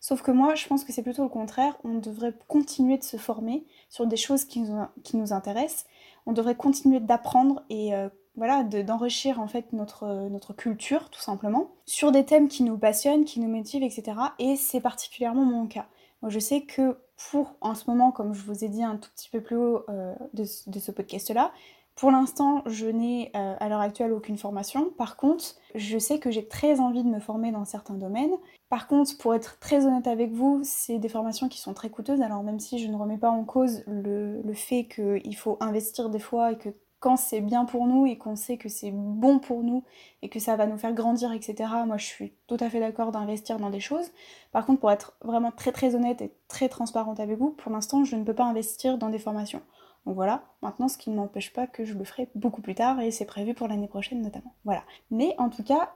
Sauf 0.00 0.22
que 0.22 0.30
moi, 0.30 0.54
je 0.54 0.66
pense 0.66 0.84
que 0.84 0.92
c'est 0.92 1.02
plutôt 1.02 1.22
le 1.22 1.28
contraire. 1.28 1.76
On 1.84 1.98
devrait 1.98 2.32
continuer 2.48 2.96
de 2.96 3.04
se 3.04 3.18
former 3.18 3.66
sur 3.90 4.06
des 4.06 4.16
choses 4.16 4.44
qui 4.46 4.60
nous, 4.60 4.82
qui 5.04 5.18
nous 5.18 5.32
intéressent. 5.32 5.84
On 6.26 6.32
devrait 6.32 6.56
continuer 6.56 7.00
d'apprendre 7.00 7.62
et 7.68 7.94
euh, 7.94 8.08
voilà, 8.36 8.62
d'enrichir 8.64 9.40
en 9.40 9.46
fait 9.46 9.72
notre, 9.74 10.28
notre 10.30 10.54
culture, 10.54 11.10
tout 11.10 11.20
simplement, 11.20 11.72
sur 11.84 12.12
des 12.12 12.24
thèmes 12.24 12.48
qui 12.48 12.62
nous 12.62 12.78
passionnent, 12.78 13.26
qui 13.26 13.40
nous 13.40 13.48
motivent, 13.48 13.82
etc. 13.82 14.16
Et 14.38 14.56
c'est 14.56 14.80
particulièrement 14.80 15.44
mon 15.44 15.66
cas. 15.66 15.86
Moi, 16.22 16.30
je 16.30 16.38
sais 16.38 16.62
que 16.62 16.98
pour, 17.30 17.56
en 17.60 17.74
ce 17.74 17.90
moment, 17.90 18.12
comme 18.12 18.32
je 18.32 18.42
vous 18.42 18.64
ai 18.64 18.68
dit 18.68 18.82
un 18.82 18.96
tout 18.96 19.10
petit 19.14 19.28
peu 19.28 19.42
plus 19.42 19.56
haut 19.56 19.84
euh, 19.90 20.14
de, 20.32 20.44
de, 20.66 20.78
ce 20.78 20.90
podcast-là, 20.90 21.52
pour 22.00 22.10
l'instant, 22.10 22.62
je 22.64 22.86
n'ai 22.86 23.30
euh, 23.36 23.54
à 23.60 23.68
l'heure 23.68 23.82
actuelle 23.82 24.14
aucune 24.14 24.38
formation. 24.38 24.88
Par 24.96 25.18
contre, 25.18 25.44
je 25.74 25.98
sais 25.98 26.18
que 26.18 26.30
j'ai 26.30 26.48
très 26.48 26.80
envie 26.80 27.04
de 27.04 27.08
me 27.10 27.20
former 27.20 27.52
dans 27.52 27.66
certains 27.66 27.92
domaines. 27.92 28.32
Par 28.70 28.88
contre, 28.88 29.18
pour 29.18 29.34
être 29.34 29.58
très 29.58 29.84
honnête 29.84 30.06
avec 30.06 30.32
vous, 30.32 30.62
c'est 30.64 30.98
des 30.98 31.10
formations 31.10 31.50
qui 31.50 31.60
sont 31.60 31.74
très 31.74 31.90
coûteuses. 31.90 32.22
Alors 32.22 32.42
même 32.42 32.58
si 32.58 32.78
je 32.78 32.88
ne 32.88 32.96
remets 32.96 33.18
pas 33.18 33.28
en 33.28 33.44
cause 33.44 33.82
le, 33.86 34.40
fait 34.54 34.88
qu'il 34.88 35.36
faut 35.36 35.58
investir 35.60 36.08
des 36.08 36.18
fois 36.18 36.52
et 36.52 36.56
que 36.56 36.70
quand 37.00 37.18
c'est 37.18 37.42
bien 37.42 37.66
pour 37.66 37.86
nous 37.86 38.06
et 38.06 38.16
qu'on 38.16 38.34
sait 38.34 38.56
que 38.56 38.70
c'est 38.70 38.92
bon 38.92 39.38
pour 39.38 39.62
nous 39.62 39.84
et 40.22 40.30
que 40.30 40.40
ça 40.40 40.56
va 40.56 40.64
nous 40.64 40.78
faire 40.78 40.94
grandir, 40.94 41.32
etc., 41.32 41.68
moi 41.86 41.98
je 41.98 42.06
suis 42.06 42.32
tout 42.46 42.56
à 42.60 42.70
fait 42.70 42.80
d'accord 42.80 43.12
d'investir 43.12 43.58
dans 43.58 43.68
des 43.68 43.80
choses. 43.80 44.10
Par 44.52 44.64
contre, 44.64 44.80
pour 44.80 44.90
être 44.90 45.18
vraiment 45.22 45.50
très 45.50 45.70
très 45.70 45.94
honnête 45.94 46.22
et 46.22 46.32
très 46.48 46.70
transparente 46.70 47.20
avec 47.20 47.36
vous, 47.38 47.50
pour 47.50 47.70
l'instant, 47.70 48.04
je 48.04 48.16
ne 48.16 48.24
peux 48.24 48.34
pas 48.34 48.44
investir 48.44 48.96
dans 48.96 49.10
des 49.10 49.18
formations. 49.18 49.60
Donc 50.06 50.14
voilà, 50.14 50.44
maintenant 50.62 50.88
ce 50.88 50.96
qui 50.96 51.10
ne 51.10 51.16
m'empêche 51.16 51.52
pas 51.52 51.66
que 51.66 51.84
je 51.84 51.94
le 51.94 52.04
ferai 52.04 52.28
beaucoup 52.34 52.62
plus 52.62 52.74
tard 52.74 53.00
et 53.00 53.10
c'est 53.10 53.26
prévu 53.26 53.54
pour 53.54 53.68
l'année 53.68 53.88
prochaine 53.88 54.22
notamment. 54.22 54.54
Voilà. 54.64 54.82
Mais 55.10 55.34
en 55.38 55.50
tout 55.50 55.62
cas, 55.62 55.92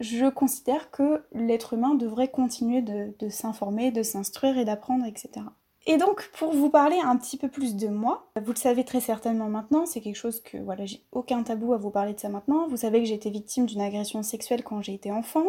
je 0.00 0.26
considère 0.26 0.90
que 0.90 1.24
l'être 1.32 1.74
humain 1.74 1.94
devrait 1.94 2.28
continuer 2.28 2.82
de, 2.82 3.28
s'informer, 3.28 3.90
de 3.90 4.02
s'instruire 4.02 4.58
et 4.58 4.64
d'apprendre, 4.64 5.06
etc. 5.06 5.46
Et 5.86 5.98
donc, 5.98 6.28
pour 6.36 6.52
vous 6.52 6.68
parler 6.68 6.98
un 6.98 7.16
petit 7.16 7.36
peu 7.36 7.48
plus 7.48 7.76
de 7.76 7.86
moi, 7.86 8.28
vous 8.42 8.52
le 8.52 8.58
savez 8.58 8.84
très 8.84 9.00
certainement 9.00 9.48
maintenant, 9.48 9.86
c'est 9.86 10.00
quelque 10.00 10.16
chose 10.16 10.40
que, 10.40 10.58
voilà, 10.58 10.84
j'ai 10.84 11.04
aucun 11.12 11.42
tabou 11.44 11.72
à 11.72 11.76
vous 11.76 11.90
parler 11.90 12.12
de 12.12 12.20
ça 12.20 12.28
maintenant. 12.28 12.66
Vous 12.66 12.78
savez 12.78 13.00
que 13.00 13.06
j'ai 13.06 13.14
été 13.14 13.30
victime 13.30 13.66
d'une 13.66 13.80
agression 13.80 14.22
sexuelle 14.24 14.64
quand 14.64 14.82
j'ai 14.82 14.94
été 14.94 15.12
enfant, 15.12 15.46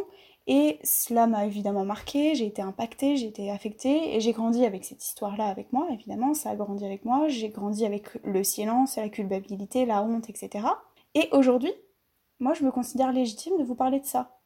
et 0.48 0.80
cela 0.84 1.28
m'a 1.28 1.46
évidemment 1.46 1.86
marqué, 1.86 2.36
j'ai 2.36 2.46
été 2.46 2.62
impactée, 2.62 3.18
j'ai 3.18 3.28
été 3.28 3.52
affectée, 3.52 4.16
et 4.16 4.20
j'ai 4.20 4.32
grandi 4.32 4.66
avec 4.66 4.86
cette 4.86 5.04
histoire-là 5.04 5.46
avec 5.46 5.72
moi, 5.74 5.88
évidemment, 5.92 6.34
ça 6.34 6.52
a 6.52 6.56
grandi 6.56 6.86
avec 6.86 7.06
moi, 7.06 7.28
j'ai 7.28 7.50
grandi 7.50 7.86
avec 7.86 8.08
le 8.24 8.44
silence, 8.44 8.96
la 8.96 9.10
culpabilité, 9.10 9.86
la 9.86 10.02
honte, 10.04 10.30
etc. 10.30 10.66
Et 11.14 11.30
aujourd'hui, 11.32 11.74
moi, 12.40 12.54
je 12.54 12.64
me 12.64 12.72
considère 12.72 13.12
légitime 13.12 13.58
de 13.58 13.64
vous 13.64 13.76
parler 13.76 14.00
de 14.00 14.06
ça 14.06 14.38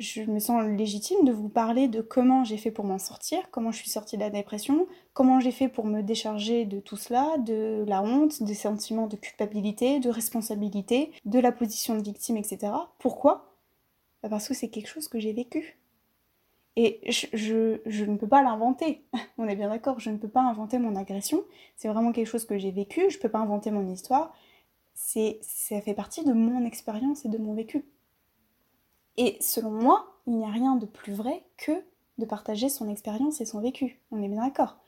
je 0.00 0.22
me 0.22 0.38
sens 0.38 0.64
légitime 0.64 1.24
de 1.24 1.32
vous 1.32 1.48
parler 1.48 1.86
de 1.86 2.00
comment 2.00 2.42
j'ai 2.42 2.56
fait 2.56 2.70
pour 2.70 2.84
m'en 2.84 2.98
sortir, 2.98 3.50
comment 3.50 3.70
je 3.70 3.78
suis 3.78 3.90
sortie 3.90 4.16
de 4.16 4.22
la 4.22 4.30
dépression, 4.30 4.86
comment 5.12 5.40
j'ai 5.40 5.50
fait 5.52 5.68
pour 5.68 5.84
me 5.84 6.00
décharger 6.00 6.64
de 6.64 6.80
tout 6.80 6.96
cela, 6.96 7.36
de 7.38 7.84
la 7.86 8.02
honte, 8.02 8.42
des 8.42 8.54
sentiments 8.54 9.06
de 9.06 9.16
culpabilité, 9.16 10.00
de 10.00 10.08
responsabilité, 10.08 11.12
de 11.26 11.38
la 11.38 11.52
position 11.52 11.96
de 11.96 12.02
victime, 12.02 12.38
etc. 12.38 12.72
Pourquoi? 12.98 13.49
Parce 14.28 14.48
que 14.48 14.54
c'est 14.54 14.68
quelque 14.68 14.88
chose 14.88 15.08
que 15.08 15.18
j'ai 15.18 15.32
vécu. 15.32 15.78
Et 16.76 17.00
je, 17.10 17.80
je, 17.84 18.04
ne 18.04 18.16
peux 18.16 18.28
pas 18.28 18.42
l'inventer. 18.42 19.04
On 19.38 19.48
est 19.48 19.56
bien 19.56 19.68
d'accord, 19.68 19.98
je 19.98 20.10
ne 20.10 20.18
peux 20.18 20.28
pas 20.28 20.42
inventer 20.42 20.78
mon 20.78 20.96
agression. 20.96 21.42
C'est 21.76 21.88
vraiment 21.88 22.12
quelque 22.12 22.28
chose 22.28 22.44
que 22.44 22.58
j'ai 22.58 22.70
vécu. 22.70 23.10
Je 23.10 23.16
ne 23.16 23.22
peux 23.22 23.28
pas 23.28 23.38
inventer 23.38 23.70
mon 23.70 23.88
histoire. 23.88 24.34
C'est, 24.94 25.38
ça 25.42 25.80
fait 25.80 25.94
partie 25.94 26.24
de 26.24 26.32
mon 26.32 26.64
expérience 26.64 27.24
et 27.24 27.28
de 27.28 27.38
mon 27.38 27.54
vécu. 27.54 27.84
Et 29.16 29.36
selon 29.40 29.70
moi, 29.70 30.20
il 30.26 30.36
n'y 30.36 30.44
a 30.44 30.50
rien 30.50 30.76
de 30.76 30.86
plus 30.86 31.12
vrai 31.12 31.44
que 31.56 31.72
de 32.18 32.26
partager 32.26 32.68
son 32.68 32.88
expérience 32.88 33.40
et 33.40 33.46
son 33.46 33.60
vécu. 33.60 34.00
On 34.10 34.22
est 34.22 34.28
bien 34.28 34.42
d'accord. 34.44 34.78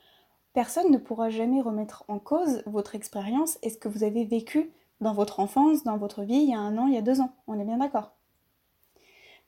Personne 0.53 0.91
ne 0.91 0.97
pourra 0.97 1.29
jamais 1.29 1.61
remettre 1.61 2.05
en 2.07 2.19
cause 2.19 2.63
votre 2.67 2.95
expérience 2.95 3.57
et 3.63 3.69
ce 3.69 3.77
que 3.77 3.89
vous 3.89 4.03
avez 4.03 4.23
vécu 4.23 4.71
dans 5.01 5.13
votre 5.13 5.39
enfance, 5.39 5.83
dans 5.83 5.97
votre 5.97 6.23
vie, 6.23 6.35
il 6.35 6.49
y 6.49 6.53
a 6.53 6.59
un 6.59 6.77
an, 6.77 6.87
il 6.87 6.93
y 6.93 6.97
a 6.97 7.01
deux 7.01 7.21
ans. 7.21 7.33
On 7.47 7.59
est 7.59 7.65
bien 7.65 7.77
d'accord. 7.77 8.15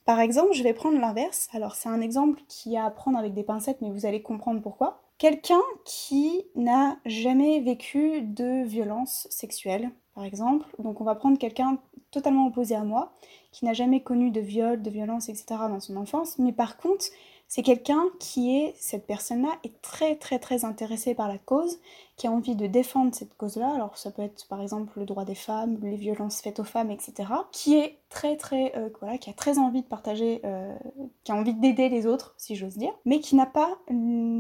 Par 0.06 0.20
exemple, 0.20 0.54
je 0.54 0.64
vais 0.64 0.74
prendre 0.74 1.00
l'inverse. 1.00 1.50
Alors 1.52 1.76
c'est 1.76 1.90
un 1.90 2.00
exemple 2.00 2.42
qui 2.48 2.78
a 2.78 2.86
à 2.86 2.92
prendre 2.92 3.18
avec 3.18 3.34
des 3.34 3.44
pincettes, 3.44 3.82
mais 3.82 3.90
vous 3.90 4.06
allez 4.06 4.22
comprendre 4.22 4.62
pourquoi. 4.62 5.02
Quelqu'un 5.18 5.62
qui 5.84 6.44
n'a 6.56 6.98
jamais 7.06 7.60
vécu 7.62 8.22
de 8.22 8.64
violence 8.64 9.28
sexuelle, 9.32 9.90
par 10.14 10.24
exemple. 10.24 10.68
Donc 10.78 11.02
on 11.02 11.04
va 11.06 11.16
prendre 11.16 11.40
quelqu'un 11.40 11.80
totalement 12.12 12.48
opposé 12.48 12.76
à 12.76 12.84
moi, 12.84 13.14
qui 13.52 13.66
n'a 13.66 13.74
jamais 13.74 14.02
connu 14.02 14.30
de 14.30 14.42
viol, 14.42 14.82
de 14.82 14.90
violence, 14.90 15.28
etc. 15.28 15.46
dans 15.70 15.80
son 15.80 15.98
enfance, 15.98 16.38
mais 16.38 16.54
par 16.54 16.78
contre, 16.78 17.06
c'est 17.48 17.62
quelqu'un 17.62 18.04
qui 18.20 18.58
est, 18.58 18.74
cette 18.78 19.06
personne-là, 19.06 19.52
est 19.64 19.82
très 19.82 20.16
très 20.16 20.40
très 20.40 20.66
intéressée 20.66 21.14
par 21.14 21.28
la 21.28 21.38
cause, 21.38 21.80
qui 22.18 22.28
a 22.28 22.32
envie 22.32 22.56
de 22.56 22.66
défendre 22.66 23.14
cette 23.14 23.36
cause-là, 23.38 23.74
alors 23.74 23.98
ça 23.98 24.12
peut 24.12 24.24
être 24.24 24.48
par 24.48 24.62
exemple 24.62 25.00
le 25.00 25.06
droit 25.06 25.26
des 25.26 25.36
femmes, 25.36 25.78
les 25.82 25.96
violences 25.96 26.42
faites 26.42 26.60
aux 26.60 26.66
femmes, 26.66 26.92
etc., 26.92 27.30
qui 27.52 27.76
est 27.76 28.00
très 28.10 28.36
très, 28.38 28.76
euh, 28.78 28.90
voilà, 29.00 29.18
qui 29.18 29.30
a 29.30 29.34
très 29.34 29.58
envie 29.58 29.84
de 29.84 29.88
partager, 29.88 30.42
euh, 30.44 30.76
qui 31.24 31.32
a 31.32 31.36
envie 31.36 31.54
d'aider 31.54 31.90
les 31.90 32.08
autres, 32.08 32.34
si 32.38 32.56
j'ose 32.56 32.78
dire, 32.78 32.94
mais 33.06 33.20
qui 33.20 33.36
n'a 33.36 33.46
pas, 33.46 33.78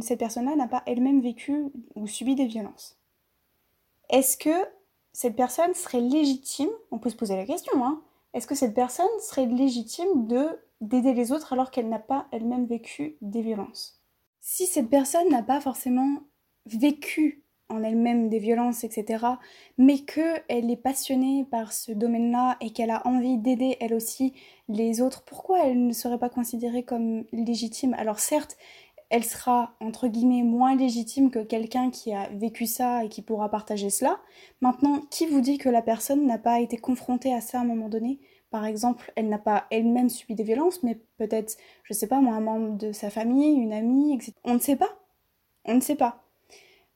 cette 0.01 0.19
personne-là 0.19 0.55
n'a 0.55 0.67
pas 0.67 0.83
elle-même 0.85 1.21
vécu 1.21 1.71
ou 1.95 2.07
subi 2.07 2.35
des 2.35 2.45
violences. 2.45 2.97
Est-ce 4.09 4.37
que 4.37 4.65
cette 5.13 5.35
personne 5.35 5.73
serait 5.73 6.01
légitime, 6.01 6.69
on 6.91 6.99
peut 6.99 7.09
se 7.09 7.15
poser 7.15 7.35
la 7.35 7.45
question, 7.45 7.85
hein, 7.85 8.01
est-ce 8.33 8.47
que 8.47 8.55
cette 8.55 8.73
personne 8.73 9.07
serait 9.21 9.45
légitime 9.45 10.27
de 10.27 10.59
d'aider 10.81 11.13
les 11.13 11.31
autres 11.31 11.53
alors 11.53 11.71
qu'elle 11.71 11.89
n'a 11.89 11.99
pas 11.99 12.27
elle-même 12.31 12.65
vécu 12.65 13.17
des 13.21 13.41
violences 13.41 14.01
Si 14.41 14.65
cette 14.67 14.89
personne 14.89 15.29
n'a 15.29 15.43
pas 15.43 15.61
forcément 15.61 16.19
vécu 16.65 17.45
en 17.69 17.83
elle-même 17.83 18.29
des 18.29 18.39
violences, 18.39 18.83
etc., 18.83 19.25
mais 19.77 19.99
qu'elle 19.99 20.69
est 20.69 20.81
passionnée 20.81 21.45
par 21.49 21.73
ce 21.73 21.91
domaine-là 21.91 22.57
et 22.61 22.71
qu'elle 22.71 22.91
a 22.91 23.05
envie 23.07 23.37
d'aider 23.37 23.77
elle 23.79 23.93
aussi 23.93 24.33
les 24.69 25.01
autres, 25.01 25.23
pourquoi 25.25 25.65
elle 25.65 25.87
ne 25.87 25.93
serait 25.93 26.19
pas 26.19 26.29
considérée 26.29 26.83
comme 26.83 27.25
légitime? 27.31 27.95
Alors 27.95 28.19
certes, 28.19 28.55
elle 29.09 29.23
sera 29.23 29.75
entre 29.79 30.07
guillemets 30.07 30.43
moins 30.43 30.75
légitime 30.75 31.29
que 31.31 31.39
quelqu'un 31.43 31.89
qui 31.91 32.13
a 32.13 32.29
vécu 32.29 32.65
ça 32.65 33.03
et 33.03 33.09
qui 33.09 33.21
pourra 33.21 33.49
partager 33.49 33.89
cela. 33.89 34.19
Maintenant, 34.61 35.01
qui 35.11 35.25
vous 35.27 35.41
dit 35.41 35.57
que 35.57 35.69
la 35.69 35.81
personne 35.81 36.25
n'a 36.25 36.37
pas 36.39 36.59
été 36.59 36.77
confrontée 36.77 37.33
à 37.33 37.41
ça 37.41 37.59
à 37.59 37.61
un 37.61 37.65
moment 37.65 37.89
donné? 37.89 38.19
Par 38.55 38.63
exemple, 38.63 39.11
elle 39.17 39.27
n'a 39.27 39.37
pas 39.37 39.65
elle-même 39.69 40.07
subi 40.07 40.33
des 40.33 40.45
violences, 40.45 40.81
mais 40.81 40.97
peut-être, 41.17 41.57
je 41.83 41.93
sais 41.93 42.07
pas 42.07 42.21
moi, 42.21 42.35
un 42.35 42.39
membre 42.39 42.77
de 42.77 42.93
sa 42.93 43.09
famille, 43.09 43.57
une 43.57 43.73
amie, 43.73 44.13
etc. 44.13 44.31
On 44.45 44.53
ne 44.53 44.59
sait 44.59 44.77
pas. 44.77 44.97
On 45.65 45.75
ne 45.75 45.81
sait 45.81 45.97
pas. 45.97 46.23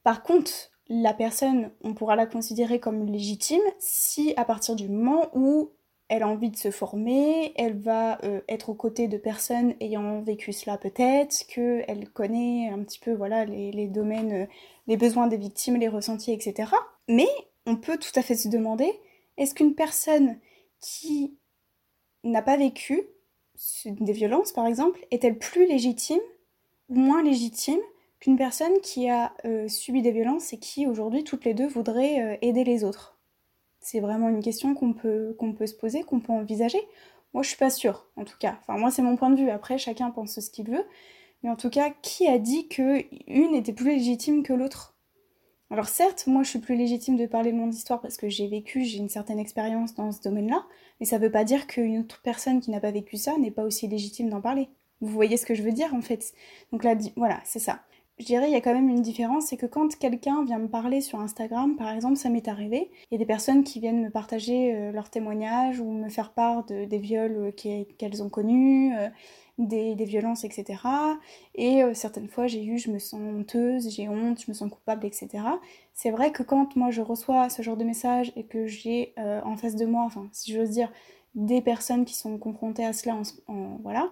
Par 0.03 0.23
contre, 0.23 0.51
la 0.87 1.13
personne, 1.13 1.71
on 1.83 1.93
pourra 1.93 2.15
la 2.15 2.27
considérer 2.27 2.79
comme 2.79 3.05
légitime 3.05 3.59
si 3.77 4.33
à 4.37 4.45
partir 4.45 4.77
du 4.77 4.87
moment 4.87 5.27
où 5.33 5.71
elle 6.07 6.23
a 6.23 6.29
envie 6.29 6.49
de 6.49 6.55
se 6.55 6.71
former, 6.71 7.51
elle 7.57 7.77
va 7.77 8.23
euh, 8.23 8.39
être 8.47 8.69
aux 8.69 8.73
côtés 8.73 9.09
de 9.09 9.17
personnes 9.17 9.73
ayant 9.81 10.21
vécu 10.21 10.53
cela 10.53 10.77
peut-être, 10.77 11.45
qu'elle 11.47 12.09
connaît 12.13 12.69
un 12.69 12.81
petit 12.83 12.99
peu 12.99 13.11
voilà 13.11 13.43
les, 13.43 13.87
domaines, 13.89 14.43
euh, 14.43 14.47
les 14.87 14.95
besoins 14.95 15.27
des 15.27 15.35
victimes, 15.35 15.75
les 15.75 15.89
ressentis, 15.89 16.31
etc. 16.31 16.71
Mais 17.09 17.27
on 17.65 17.75
peut 17.75 17.97
tout 17.97 18.17
à 18.17 18.21
fait 18.21 18.35
se 18.35 18.47
demander, 18.47 18.97
est-ce 19.35 19.53
qu'une 19.53 19.75
personne 19.75 20.39
qui 20.79 21.37
n'a 22.23 22.41
pas 22.41 22.57
vécu 22.57 23.03
des 23.85 24.13
violences 24.13 24.51
par 24.51 24.65
exemple, 24.65 25.05
est-elle 25.11 25.37
plus 25.37 25.67
légitime 25.67 26.21
ou 26.89 26.95
moins 26.95 27.23
légitime 27.23 27.79
qu'une 28.19 28.37
personne 28.37 28.79
qui 28.81 29.09
a 29.09 29.33
euh, 29.45 29.67
subi 29.67 30.01
des 30.01 30.11
violences 30.11 30.53
et 30.53 30.59
qui 30.59 30.87
aujourd'hui 30.87 31.23
toutes 31.23 31.45
les 31.45 31.53
deux 31.53 31.67
voudraient 31.67 32.39
aider 32.41 32.63
les 32.63 32.83
autres? 32.83 33.19
C'est 33.81 33.99
vraiment 33.99 34.29
une 34.29 34.43
question 34.43 34.75
qu'on 34.75 34.93
peut, 34.93 35.35
se 35.65 35.73
poser, 35.73 36.03
qu'on 36.03 36.19
peut 36.19 36.33
envisager. 36.33 36.79
Moi, 37.33 37.43
je 37.43 37.49
suis 37.49 37.57
pas 37.57 37.69
sûre, 37.69 38.07
en 38.15 38.25
tout 38.25 38.37
cas. 38.37 38.57
Enfin, 38.61 38.77
moi, 38.77 38.91
c'est 38.91 39.01
mon 39.01 39.15
point 39.15 39.29
de 39.29 39.37
vue. 39.37 39.49
Après, 39.49 39.77
chacun 39.77 40.11
pense 40.11 40.39
ce 40.39 40.49
qu'il 40.49 40.69
veut. 40.69 40.83
Mais 41.43 41.49
en 41.49 41.55
tout 41.55 41.69
cas, 41.69 41.91
qui 42.01 42.27
a 42.27 42.37
dit 42.37 42.67
que 42.67 43.03
une 43.27 43.55
était 43.55 43.73
plus 43.73 43.91
légitime 43.91 44.43
que 44.43 44.53
l'autre? 44.53 44.95
Alors 45.71 45.87
certes, 45.87 46.25
moi, 46.25 46.43
je 46.43 46.49
suis 46.49 46.59
plus 46.59 46.75
légitime 46.75 47.15
de 47.15 47.27
parler 47.27 47.51
de 47.51 47.57
mon 47.57 47.69
histoire 47.69 48.01
parce 48.01 48.17
que 48.17 48.27
j'ai 48.27 48.47
vécu, 48.47 48.83
j'ai 48.83 48.97
une 48.97 49.09
certaine 49.09 49.39
expérience 49.39 49.93
dans 49.93 50.11
ce 50.11 50.21
domaine-là. 50.21 50.65
Mais 50.99 51.05
ça 51.05 51.19
veut 51.19 51.31
pas 51.31 51.43
dire 51.43 51.67
qu'une 51.67 51.99
autre 51.99 52.21
personne 52.23 52.59
qui 52.59 52.71
n'a 52.71 52.79
pas 52.79 52.91
vécu 52.91 53.17
ça 53.17 53.37
n'est 53.37 53.51
pas 53.51 53.63
aussi 53.63 53.87
légitime 53.87 54.29
d'en 54.29 54.41
parler. 54.41 54.69
Vous 55.01 55.09
voyez 55.09 55.37
ce 55.37 55.45
que 55.45 55.53
je 55.53 55.61
veux 55.61 55.71
dire, 55.71 55.93
en 55.93 56.01
fait 56.01 56.33
Donc 56.71 56.83
là, 56.83 56.95
voilà, 57.15 57.39
c'est 57.45 57.59
ça 57.59 57.81
je 58.19 58.25
dirais 58.25 58.49
il 58.49 58.53
y 58.53 58.55
a 58.55 58.61
quand 58.61 58.73
même 58.73 58.89
une 58.89 59.01
différence, 59.01 59.47
c'est 59.47 59.57
que 59.57 59.65
quand 59.65 59.97
quelqu'un 59.97 60.43
vient 60.43 60.59
me 60.59 60.67
parler 60.67 60.99
sur 61.01 61.19
Instagram, 61.19 61.77
par 61.77 61.89
exemple, 61.89 62.17
ça 62.17 62.29
m'est 62.29 62.47
arrivé, 62.47 62.91
il 63.09 63.13
y 63.13 63.15
a 63.15 63.17
des 63.17 63.25
personnes 63.25 63.63
qui 63.63 63.79
viennent 63.79 64.03
me 64.03 64.09
partager 64.09 64.75
euh, 64.75 64.91
leurs 64.91 65.09
témoignages 65.09 65.79
ou 65.79 65.89
me 65.91 66.09
faire 66.09 66.33
part 66.33 66.65
de, 66.65 66.85
des 66.85 66.97
viols 66.97 67.53
euh, 67.65 67.83
qu'elles 67.97 68.21
ont 68.21 68.29
connus, 68.29 68.93
euh, 69.59 69.95
des, 69.95 70.05
violences, 70.05 70.43
etc. 70.43 70.81
Et 71.55 71.81
certaines 71.93 72.29
fois, 72.29 72.47
j'ai 72.47 72.63
eu, 72.63 72.77
je 72.77 72.91
me 72.91 72.99
sens 72.99 73.19
honteuse, 73.21 73.89
j'ai 73.93 74.07
honte, 74.07 74.41
je 74.41 74.51
me 74.51 74.53
sens 74.53 74.71
coupable, 74.71 75.05
etc. 75.05 75.27
C'est 75.93 76.11
vrai 76.11 76.31
que 76.31 76.43
quand 76.43 76.75
moi 76.75 76.91
je 76.91 77.01
reçois 77.01 77.49
ce 77.49 77.61
genre 77.61 77.77
de 77.77 77.83
message 77.83 78.31
et 78.35 78.45
que 78.45 78.67
j'ai 78.67 79.13
en 79.17 79.57
face 79.57 79.75
de 79.75 79.85
moi, 79.85 80.03
enfin, 80.03 80.27
si 80.31 80.53
j'ose 80.53 80.69
dire, 80.69 80.91
des 81.35 81.61
personnes 81.61 82.05
qui 82.05 82.15
sont 82.15 82.37
confrontées 82.37 82.85
à 82.85 82.93
cela, 82.93 83.17
en 83.47 83.77
voilà, 83.83 84.09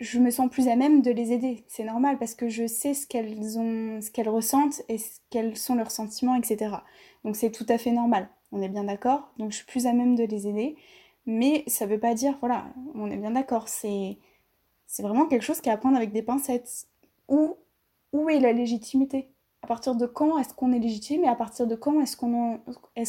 je 0.00 0.18
me 0.18 0.30
sens 0.30 0.48
plus 0.48 0.68
à 0.68 0.76
même 0.76 1.02
de 1.02 1.10
les 1.10 1.32
aider. 1.32 1.64
C'est 1.66 1.84
normal 1.84 2.18
parce 2.18 2.34
que 2.34 2.48
je 2.48 2.66
sais 2.66 2.94
ce 2.94 3.06
qu'elles 3.06 3.58
ont, 3.58 4.00
ce 4.00 4.10
qu'elles 4.10 4.28
ressentent 4.28 4.82
et 4.88 4.96
quels 5.30 5.56
sont 5.56 5.74
leurs 5.74 5.90
sentiments, 5.90 6.36
etc. 6.36 6.76
Donc 7.24 7.36
c'est 7.36 7.50
tout 7.50 7.66
à 7.68 7.78
fait 7.78 7.90
normal. 7.90 8.28
On 8.52 8.62
est 8.62 8.68
bien 8.68 8.84
d'accord. 8.84 9.32
Donc 9.38 9.50
je 9.50 9.56
suis 9.56 9.66
plus 9.66 9.86
à 9.86 9.92
même 9.92 10.14
de 10.14 10.24
les 10.24 10.46
aider. 10.46 10.76
Mais 11.26 11.64
ça 11.66 11.84
veut 11.86 11.98
pas 11.98 12.14
dire, 12.14 12.36
voilà, 12.40 12.66
on 12.94 13.10
est 13.10 13.16
bien 13.16 13.32
d'accord. 13.32 13.68
C'est, 13.68 14.18
c'est 14.88 15.04
vraiment 15.04 15.26
quelque 15.26 15.42
chose 15.42 15.60
qui 15.60 15.70
à 15.70 15.76
prendre 15.76 15.96
avec 15.96 16.10
des 16.12 16.22
pincettes. 16.22 16.88
Où, 17.28 17.56
où 18.12 18.28
est 18.28 18.40
la 18.40 18.52
légitimité? 18.52 19.30
À 19.62 19.68
partir 19.68 19.94
de 19.94 20.06
quand 20.06 20.38
est-ce 20.38 20.54
qu'on 20.54 20.72
est 20.72 20.80
légitime 20.80 21.24
et 21.24 21.28
à 21.28 21.36
partir 21.36 21.68
de 21.68 21.76
quand 21.76 22.00
est-ce 22.00 22.16
qu'on, 22.16 22.60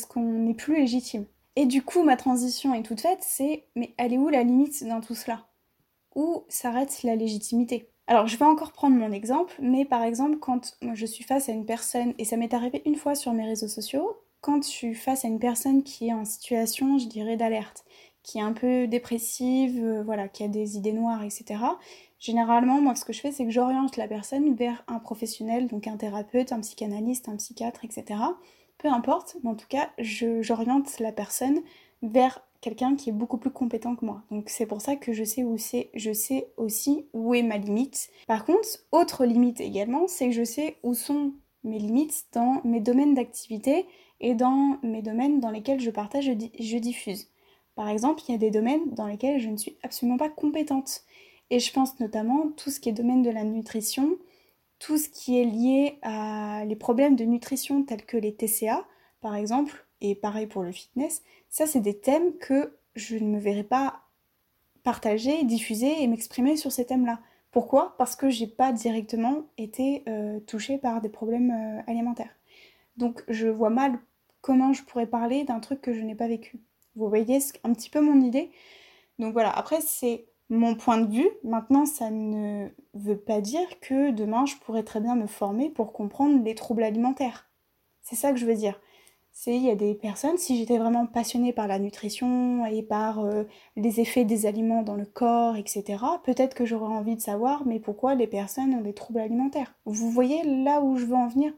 qu'on 0.10 0.22
n'est 0.22 0.54
plus 0.54 0.76
légitime? 0.76 1.26
Et 1.56 1.66
du 1.66 1.82
coup, 1.82 2.04
ma 2.04 2.18
transition 2.18 2.76
est 2.76 2.84
toute 2.84 3.02
faite. 3.02 3.20
C'est, 3.22 3.66
mais 3.76 3.96
elle 3.98 4.14
est 4.14 4.18
où 4.18 4.30
la 4.30 4.44
limite 4.44 4.84
dans 4.84 5.02
tout 5.02 5.16
cela? 5.16 5.48
Où 6.16 6.44
s'arrête 6.50 7.02
la 7.04 7.16
légitimité? 7.16 7.90
Alors 8.08 8.28
je 8.28 8.38
vais 8.38 8.46
encore 8.46 8.72
prendre 8.72 8.96
mon 8.96 9.12
exemple, 9.12 9.54
mais 9.62 9.86
par 9.86 10.02
exemple 10.02 10.40
quand 10.40 10.76
je 10.94 11.06
suis 11.06 11.24
face 11.24 11.48
à 11.48 11.52
une 11.52 11.68
personne, 11.68 12.16
et 12.18 12.26
ça 12.26 12.38
m'est 12.38 12.56
arrivé 12.56 12.82
une 12.86 12.96
fois 12.96 13.14
sur 13.14 13.34
mes 13.34 13.46
réseaux 13.46 13.68
sociaux, 13.68 14.18
quand 14.42 14.64
je 14.64 14.68
suis 14.68 14.96
face 14.96 15.26
à 15.26 15.28
une 15.28 15.38
personne 15.38 15.84
qui 15.84 16.08
est 16.08 16.14
en 16.14 16.26
situation, 16.26 16.98
je 16.98 17.08
dirais, 17.08 17.38
d'alerte, 17.38 17.86
qui 18.24 18.38
est 18.38 18.42
un 18.42 18.54
peu 18.54 18.88
dépressive, 18.88 19.84
euh, 19.84 20.04
voilà, 20.04 20.28
qui 20.28 20.44
a 20.44 20.48
des 20.48 20.78
idées 20.78 20.94
noires, 20.94 21.24
etc. 21.24 21.62
Généralement, 22.20 22.82
moi, 22.82 22.96
ce 22.96 23.06
que 23.06 23.14
je 23.14 23.22
fais, 23.22 23.32
c'est 23.32 23.46
que 23.46 23.52
j'oriente 23.52 23.98
la 23.98 24.08
personne 24.08 24.54
vers 24.56 24.84
un 24.88 25.00
professionnel, 25.00 25.68
donc 25.68 25.88
un 25.88 25.98
thérapeute, 25.98 26.52
un 26.52 26.60
psychanalyste, 26.60 27.30
un 27.30 27.38
psychiatre, 27.38 27.86
etc. 27.86 28.20
Peu 28.78 28.90
importe, 28.90 29.38
mais 29.44 29.50
en 29.50 29.56
tout 29.56 29.68
cas, 29.68 29.90
j'oriente 30.00 31.00
la 31.00 31.12
personne 31.12 31.62
vers 32.02 32.42
quelqu'un 32.62 32.96
qui 32.96 33.10
est 33.10 33.14
beaucoup 33.14 33.38
plus 33.38 33.52
compétent 33.52 33.96
que 33.96 34.06
moi. 34.06 34.24
Donc 34.32 34.50
c'est 34.50 34.66
pour 34.66 34.82
ça 34.82 34.96
que 34.96 35.14
je 35.14 35.24
sais 35.24 35.44
où 35.44 35.58
c'est, 35.58 35.90
je 35.94 36.12
sais 36.12 36.48
aussi 36.58 37.06
où 37.14 37.34
est 37.34 37.44
ma 37.44 37.58
limite. 37.58 38.10
Par 38.28 38.46
contre, 38.46 38.68
autre 38.92 39.26
limite 39.26 39.62
également, 39.62 40.08
c'est 40.08 40.28
que 40.28 40.36
je 40.36 40.44
sais 40.44 40.78
où 40.84 40.94
sont 40.94 41.34
mes 41.64 41.80
limites 41.80 42.26
dans 42.34 42.62
mes 42.64 42.80
domaines 42.80 43.14
d'activité 43.14 43.86
et 44.22 44.34
dans 44.34 44.78
mes 44.84 45.02
domaines 45.02 45.40
dans 45.40 45.52
lesquels 45.52 45.80
je 45.80 45.90
partage, 45.90 46.26
je, 46.26 46.34
je 46.60 46.78
diffuse. 46.78 47.28
Par 47.80 47.88
exemple, 47.88 48.24
il 48.28 48.34
y 48.34 48.36
a 48.36 48.38
des 48.38 48.52
domaines 48.52 48.90
dans 48.92 49.08
lesquels 49.08 49.40
je 49.40 49.48
ne 49.48 49.56
suis 49.56 49.78
absolument 49.84 50.18
pas 50.18 50.28
compétente. 50.28 51.06
Et 51.50 51.62
je 51.62 51.72
pense 51.72 51.98
notamment 52.02 52.50
tout 52.58 52.72
ce 52.72 52.82
qui 52.82 52.90
est 52.90 52.92
domaine 52.92 53.22
de 53.22 53.30
la 53.30 53.46
nutrition, 53.46 54.18
tout 54.80 54.98
ce 54.98 55.08
qui 55.08 55.40
est 55.40 55.46
lié 55.46 55.98
à 56.02 56.66
les 56.66 56.76
problèmes 56.76 57.16
de 57.16 57.24
nutrition 57.24 57.84
tels 57.84 58.06
que 58.06 58.18
les 58.18 58.36
TCA, 58.36 58.86
par 59.22 59.34
exemple, 59.34 59.88
et 60.02 60.14
pareil 60.14 60.46
pour 60.46 60.62
le 60.62 60.74
fitness, 60.74 61.24
ça 61.50 61.68
c'est 61.68 61.80
des 61.80 61.98
thèmes 61.98 62.38
que 62.40 62.76
je 62.96 63.16
ne 63.16 63.30
me 63.30 63.40
verrai 63.40 63.64
pas 63.64 64.02
partager, 64.84 65.46
diffuser 65.46 66.04
et 66.04 66.08
m'exprimer 66.08 66.58
sur 66.58 66.74
ces 66.74 66.86
thèmes-là. 66.86 67.22
Pourquoi? 67.50 67.96
Parce 67.98 68.18
que 68.18 68.30
j'ai 68.30 68.48
pas 68.48 68.74
directement 68.74 69.46
été 69.58 70.04
euh, 70.10 70.42
touchée 70.42 70.80
par 70.80 71.00
des 71.00 71.08
problèmes 71.08 71.52
euh, 71.52 71.82
alimentaires. 71.90 72.36
Donc 72.98 73.24
je 73.30 73.48
vois 73.48 73.70
mal 73.70 73.98
comment 74.42 74.74
je 74.74 74.84
pourrais 74.84 75.08
parler 75.08 75.46
d'un 75.46 75.62
truc 75.62 75.80
que 75.80 75.94
je 75.94 76.02
n'ai 76.02 76.16
pas 76.16 76.28
vécu. 76.28 76.60
Vous 77.00 77.10
voyez 77.10 77.40
un 77.64 77.74
petit 77.74 77.90
peu 77.90 78.02
mon 78.02 78.22
idée? 78.22 78.52
Donc 79.20 79.34
voilà, 79.34 79.52
après 79.52 79.82
c'est 79.82 80.26
mon 80.50 80.76
point 80.76 80.98
de 80.98 81.12
vue. 81.12 81.30
Maintenant, 81.44 81.86
ça 81.86 82.10
ne 82.10 82.68
veut 82.94 83.18
pas 83.18 83.42
dire 83.42 83.80
que 83.82 84.12
demain, 84.12 84.46
je 84.46 84.56
pourrais 84.58 84.84
très 84.84 85.00
bien 85.00 85.16
me 85.16 85.28
former 85.28 85.70
pour 85.70 85.94
comprendre 85.94 86.44
les 86.44 86.56
troubles 86.56 86.84
alimentaires. 86.84 87.50
C'est 88.02 88.16
ça 88.16 88.32
que 88.32 88.38
je 88.40 88.46
veux 88.46 88.56
dire. 88.56 88.80
C'est 89.32 89.56
il 89.56 89.64
y 89.64 89.70
a 89.70 89.76
des 89.76 89.96
personnes, 89.96 90.38
si 90.38 90.58
j'étais 90.58 90.78
vraiment 90.78 91.06
passionnée 91.06 91.54
par 91.54 91.68
la 91.68 91.80
nutrition 91.80 92.66
et 92.66 92.84
par 92.84 93.20
euh, 93.20 93.44
les 93.78 94.02
effets 94.02 94.26
des 94.26 94.46
aliments 94.46 94.84
dans 94.84 94.96
le 94.96 95.06
corps, 95.06 95.56
etc., 95.56 96.04
peut-être 96.26 96.56
que 96.56 96.66
j'aurais 96.66 96.94
envie 96.94 97.16
de 97.16 97.22
savoir, 97.22 97.66
mais 97.66 97.80
pourquoi 97.80 98.16
les 98.16 98.28
personnes 98.28 98.74
ont 98.74 98.82
des 98.82 98.94
troubles 98.94 99.20
alimentaires? 99.20 99.76
Vous 99.86 100.12
voyez 100.12 100.44
là 100.44 100.82
où 100.82 100.98
je 100.98 101.06
veux 101.06 101.16
en 101.16 101.28
venir? 101.28 101.54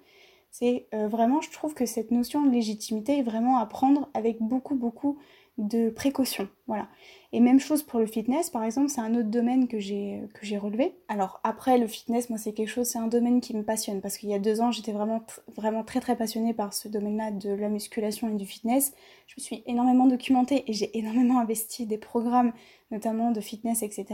C'est 0.51 0.87
euh, 0.93 1.07
vraiment, 1.07 1.41
je 1.41 1.49
trouve 1.49 1.73
que 1.73 1.85
cette 1.85 2.11
notion 2.11 2.45
de 2.45 2.51
légitimité 2.51 3.19
est 3.19 3.23
vraiment 3.23 3.57
à 3.57 3.65
prendre 3.65 4.09
avec 4.13 4.41
beaucoup, 4.41 4.75
beaucoup 4.75 5.17
de 5.57 5.89
précaution. 5.89 6.49
Voilà. 6.67 6.87
Et 7.33 7.39
même 7.39 7.61
chose 7.61 7.81
pour 7.81 7.99
le 7.99 8.05
fitness, 8.07 8.49
par 8.49 8.63
exemple, 8.65 8.89
c'est 8.89 8.99
un 8.99 9.15
autre 9.15 9.29
domaine 9.29 9.69
que 9.69 9.79
j'ai 9.79 10.57
relevé. 10.57 10.95
Alors 11.07 11.39
après 11.45 11.77
le 11.77 11.87
fitness, 11.87 12.29
moi 12.29 12.37
c'est 12.37 12.51
quelque 12.51 12.67
chose, 12.67 12.87
c'est 12.87 12.99
un 12.99 13.07
domaine 13.07 13.39
qui 13.39 13.55
me 13.55 13.63
passionne 13.63 14.01
parce 14.01 14.17
qu'il 14.17 14.29
y 14.29 14.33
a 14.33 14.39
deux 14.39 14.59
ans 14.59 14.71
j'étais 14.71 14.91
vraiment 14.91 15.23
vraiment 15.55 15.83
très 15.85 16.01
très 16.01 16.17
passionnée 16.17 16.53
par 16.53 16.73
ce 16.73 16.89
domaine-là 16.89 17.31
de 17.31 17.51
la 17.51 17.69
musculation 17.69 18.29
et 18.29 18.35
du 18.35 18.45
fitness. 18.45 18.93
Je 19.27 19.35
me 19.37 19.41
suis 19.41 19.63
énormément 19.65 20.07
documentée 20.07 20.65
et 20.67 20.73
j'ai 20.73 20.97
énormément 20.97 21.39
investi 21.39 21.85
des 21.85 21.97
programmes, 21.97 22.51
notamment 22.91 23.31
de 23.31 23.39
fitness, 23.39 23.81
etc. 23.81 24.05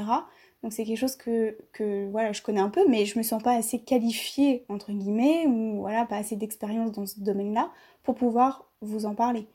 Donc 0.61 0.73
c'est 0.73 0.85
quelque 0.85 0.99
chose 0.99 1.15
que, 1.15 1.57
que 1.73 2.07
voilà 2.11 2.33
je 2.33 2.43
connais 2.43 2.61
un 2.61 2.69
peu, 2.69 2.87
mais 2.87 3.05
je 3.05 3.17
me 3.17 3.23
sens 3.23 3.41
pas 3.41 3.53
assez 3.55 3.79
qualifiée 3.79 4.63
entre 4.69 4.91
guillemets 4.91 5.47
ou 5.47 5.79
voilà 5.79 6.05
pas 6.05 6.17
assez 6.17 6.35
d'expérience 6.35 6.91
dans 6.91 7.07
ce 7.07 7.19
domaine-là 7.19 7.71
pour 8.03 8.13
pouvoir 8.13 8.69
vous 8.81 9.07
en 9.07 9.15
parler 9.15 9.47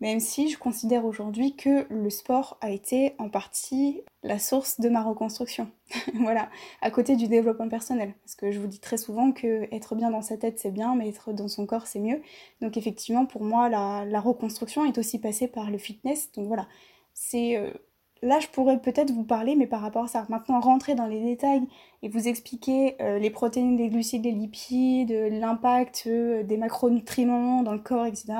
même 0.00 0.20
si 0.20 0.48
je 0.48 0.58
considère 0.58 1.04
aujourd'hui 1.04 1.54
que 1.56 1.86
le 1.90 2.08
sport 2.10 2.56
a 2.60 2.70
été 2.70 3.14
en 3.18 3.28
partie 3.28 4.02
la 4.22 4.38
source 4.38 4.80
de 4.80 4.88
ma 4.88 5.02
reconstruction. 5.02 5.70
voilà, 6.14 6.48
à 6.80 6.90
côté 6.90 7.16
du 7.16 7.28
développement 7.28 7.68
personnel. 7.68 8.14
Parce 8.22 8.34
que 8.34 8.50
je 8.50 8.58
vous 8.58 8.66
dis 8.66 8.80
très 8.80 8.96
souvent 8.96 9.32
que 9.32 9.68
être 9.74 9.94
bien 9.94 10.10
dans 10.10 10.22
sa 10.22 10.36
tête 10.36 10.58
c'est 10.58 10.70
bien, 10.70 10.94
mais 10.94 11.08
être 11.08 11.32
dans 11.32 11.48
son 11.48 11.66
corps 11.66 11.86
c'est 11.86 12.00
mieux. 12.00 12.22
Donc 12.60 12.76
effectivement, 12.76 13.26
pour 13.26 13.44
moi, 13.44 13.68
la, 13.68 14.20
reconstruction 14.20 14.84
est 14.84 14.98
aussi 14.98 15.18
passée 15.18 15.48
par 15.48 15.70
le 15.70 15.78
fitness. 15.78 16.32
Donc 16.32 16.46
voilà, 16.46 16.66
c'est 17.12 17.56
euh, 17.56 17.70
Là, 18.22 18.38
je 18.38 18.48
pourrais 18.48 18.78
peut-être 18.78 19.12
vous 19.12 19.24
parler, 19.24 19.56
mais 19.56 19.66
par 19.66 19.80
rapport 19.80 20.04
à 20.04 20.08
ça, 20.08 20.26
maintenant 20.28 20.60
rentrer 20.60 20.94
dans 20.94 21.06
les 21.06 21.20
détails 21.20 21.62
et 22.02 22.08
vous 22.08 22.28
expliquer 22.28 22.96
euh, 23.00 23.18
les 23.18 23.30
protéines, 23.30 23.76
les 23.78 23.88
glucides, 23.88 24.24
les 24.24 24.32
lipides, 24.32 25.12
l'impact 25.12 26.04
euh, 26.06 26.42
des 26.42 26.58
macronutriments 26.58 27.62
dans 27.62 27.72
le 27.72 27.78
corps, 27.78 28.06
etc. 28.06 28.34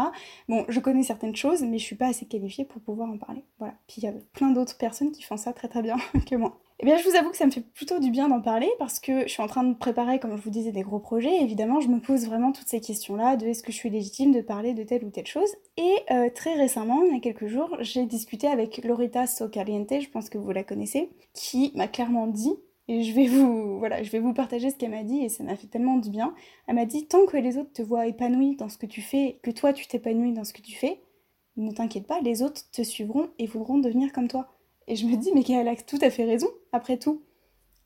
Bon, 0.48 0.64
je 0.68 0.80
connais 0.80 1.02
certaines 1.02 1.36
choses, 1.36 1.62
mais 1.62 1.78
je 1.78 1.84
suis 1.84 1.96
pas 1.96 2.08
assez 2.08 2.26
qualifiée 2.26 2.64
pour 2.64 2.82
pouvoir 2.82 3.08
en 3.08 3.18
parler. 3.18 3.44
Voilà. 3.58 3.74
Puis 3.86 4.02
il 4.02 4.04
y 4.04 4.08
a 4.08 4.12
plein 4.32 4.50
d'autres 4.50 4.76
personnes 4.76 5.12
qui 5.12 5.22
font 5.22 5.36
ça 5.38 5.52
très 5.52 5.68
très 5.68 5.82
bien 5.82 5.96
que 6.30 6.36
moi. 6.36 6.58
Eh 6.82 6.86
bien, 6.86 6.96
je 6.96 7.06
vous 7.06 7.14
avoue 7.14 7.28
que 7.28 7.36
ça 7.36 7.44
me 7.44 7.50
fait 7.50 7.60
plutôt 7.60 7.98
du 7.98 8.10
bien 8.10 8.28
d'en 8.28 8.40
parler 8.40 8.70
parce 8.78 9.00
que 9.00 9.24
je 9.24 9.28
suis 9.28 9.42
en 9.42 9.46
train 9.46 9.64
de 9.64 9.74
préparer, 9.74 10.18
comme 10.18 10.34
je 10.34 10.42
vous 10.42 10.48
disais, 10.48 10.72
des 10.72 10.80
gros 10.80 10.98
projets. 10.98 11.42
évidemment, 11.42 11.80
je 11.80 11.88
me 11.88 12.00
pose 12.00 12.24
vraiment 12.24 12.52
toutes 12.52 12.68
ces 12.68 12.80
questions-là 12.80 13.36
de 13.36 13.48
est-ce 13.48 13.62
que 13.62 13.70
je 13.70 13.76
suis 13.76 13.90
légitime 13.90 14.32
de 14.32 14.40
parler 14.40 14.72
de 14.72 14.82
telle 14.82 15.04
ou 15.04 15.10
telle 15.10 15.26
chose. 15.26 15.50
Et 15.76 15.94
euh, 16.10 16.30
très 16.34 16.54
récemment, 16.54 17.02
il 17.04 17.12
y 17.12 17.16
a 17.18 17.20
quelques 17.20 17.48
jours, 17.48 17.76
j'ai 17.80 18.06
discuté 18.06 18.46
avec 18.46 18.82
Lorita 18.82 19.26
Socaliente, 19.26 19.92
je 20.00 20.08
pense 20.08 20.30
que 20.30 20.38
vous 20.38 20.52
la 20.52 20.64
connaissez, 20.64 21.10
qui 21.34 21.70
m'a 21.74 21.86
clairement 21.86 22.26
dit 22.26 22.54
et 22.88 23.02
je 23.02 23.14
vais 23.14 23.26
vous 23.26 23.78
voilà, 23.78 24.02
je 24.02 24.10
vais 24.10 24.18
vous 24.18 24.32
partager 24.32 24.70
ce 24.70 24.76
qu'elle 24.76 24.90
m'a 24.90 25.04
dit 25.04 25.22
et 25.22 25.28
ça 25.28 25.44
m'a 25.44 25.56
fait 25.56 25.66
tellement 25.66 25.98
du 25.98 26.08
bien. 26.08 26.34
Elle 26.66 26.76
m'a 26.76 26.86
dit 26.86 27.06
tant 27.06 27.26
que 27.26 27.36
les 27.36 27.58
autres 27.58 27.74
te 27.74 27.82
voient 27.82 28.06
épanoui 28.06 28.56
dans 28.56 28.70
ce 28.70 28.78
que 28.78 28.86
tu 28.86 29.02
fais, 29.02 29.38
que 29.42 29.50
toi 29.50 29.74
tu 29.74 29.86
t'épanouis 29.86 30.32
dans 30.32 30.44
ce 30.44 30.54
que 30.54 30.62
tu 30.62 30.74
fais, 30.74 31.02
ne 31.58 31.72
t'inquiète 31.72 32.06
pas, 32.06 32.20
les 32.20 32.42
autres 32.42 32.62
te 32.72 32.82
suivront 32.82 33.28
et 33.38 33.46
voudront 33.46 33.78
devenir 33.78 34.12
comme 34.12 34.28
toi. 34.28 34.48
Et 34.90 34.96
je 34.96 35.06
me 35.06 35.16
dis, 35.16 35.30
mais 35.32 35.44
qu'elle 35.44 35.68
a 35.68 35.76
tout 35.76 36.00
à 36.02 36.10
fait 36.10 36.24
raison, 36.24 36.48
après 36.72 36.98
tout. 36.98 37.22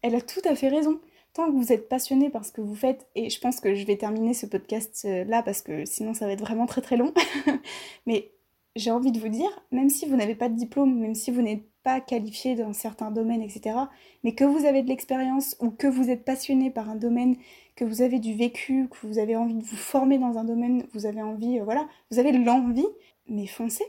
Elle 0.00 0.14
a 0.14 0.22
tout 0.22 0.40
à 0.46 0.54
fait 0.56 0.68
raison. 0.68 1.00
Tant 1.34 1.44
que 1.46 1.52
vous 1.54 1.70
êtes 1.70 1.86
passionné 1.86 2.30
par 2.30 2.46
ce 2.46 2.50
que 2.50 2.62
vous 2.62 2.74
faites, 2.74 3.06
et 3.14 3.28
je 3.28 3.38
pense 3.38 3.60
que 3.60 3.74
je 3.74 3.84
vais 3.84 3.98
terminer 3.98 4.32
ce 4.32 4.46
podcast 4.46 5.02
euh, 5.04 5.24
là 5.24 5.42
parce 5.42 5.60
que 5.60 5.84
sinon 5.84 6.14
ça 6.14 6.24
va 6.24 6.32
être 6.32 6.40
vraiment 6.40 6.64
très 6.64 6.80
très 6.80 6.96
long, 6.96 7.12
mais 8.06 8.30
j'ai 8.74 8.90
envie 8.90 9.12
de 9.12 9.18
vous 9.18 9.28
dire, 9.28 9.50
même 9.70 9.90
si 9.90 10.06
vous 10.06 10.16
n'avez 10.16 10.34
pas 10.34 10.48
de 10.48 10.56
diplôme, 10.56 10.98
même 10.98 11.14
si 11.14 11.30
vous 11.30 11.42
n'êtes 11.42 11.64
pas 11.82 12.00
qualifié 12.00 12.54
dans 12.54 12.72
certains 12.72 13.10
domaines, 13.10 13.42
etc., 13.42 13.76
mais 14.22 14.34
que 14.34 14.44
vous 14.44 14.64
avez 14.64 14.82
de 14.82 14.88
l'expérience 14.88 15.56
ou 15.60 15.70
que 15.70 15.86
vous 15.86 16.08
êtes 16.08 16.24
passionné 16.24 16.70
par 16.70 16.88
un 16.88 16.96
domaine, 16.96 17.36
que 17.76 17.84
vous 17.84 18.00
avez 18.00 18.18
du 18.18 18.32
vécu, 18.34 18.88
que 18.88 19.06
vous 19.06 19.18
avez 19.18 19.36
envie 19.36 19.56
de 19.56 19.64
vous 19.64 19.76
former 19.76 20.16
dans 20.16 20.38
un 20.38 20.44
domaine, 20.44 20.86
vous 20.94 21.04
avez 21.04 21.20
envie, 21.20 21.58
euh, 21.58 21.64
voilà, 21.64 21.86
vous 22.10 22.18
avez 22.18 22.32
l'envie, 22.32 22.86
mais 23.28 23.46
foncez, 23.46 23.84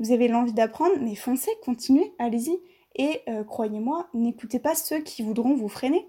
vous 0.00 0.12
avez 0.12 0.26
l'envie 0.26 0.52
d'apprendre, 0.52 0.96
mais 1.00 1.14
foncez, 1.14 1.50
continuez, 1.64 2.12
allez-y. 2.18 2.58
Et 2.96 3.20
euh, 3.28 3.44
croyez-moi, 3.44 4.08
n'écoutez 4.14 4.58
pas 4.58 4.74
ceux 4.74 5.00
qui 5.00 5.22
voudront 5.22 5.54
vous 5.54 5.68
freiner. 5.68 6.08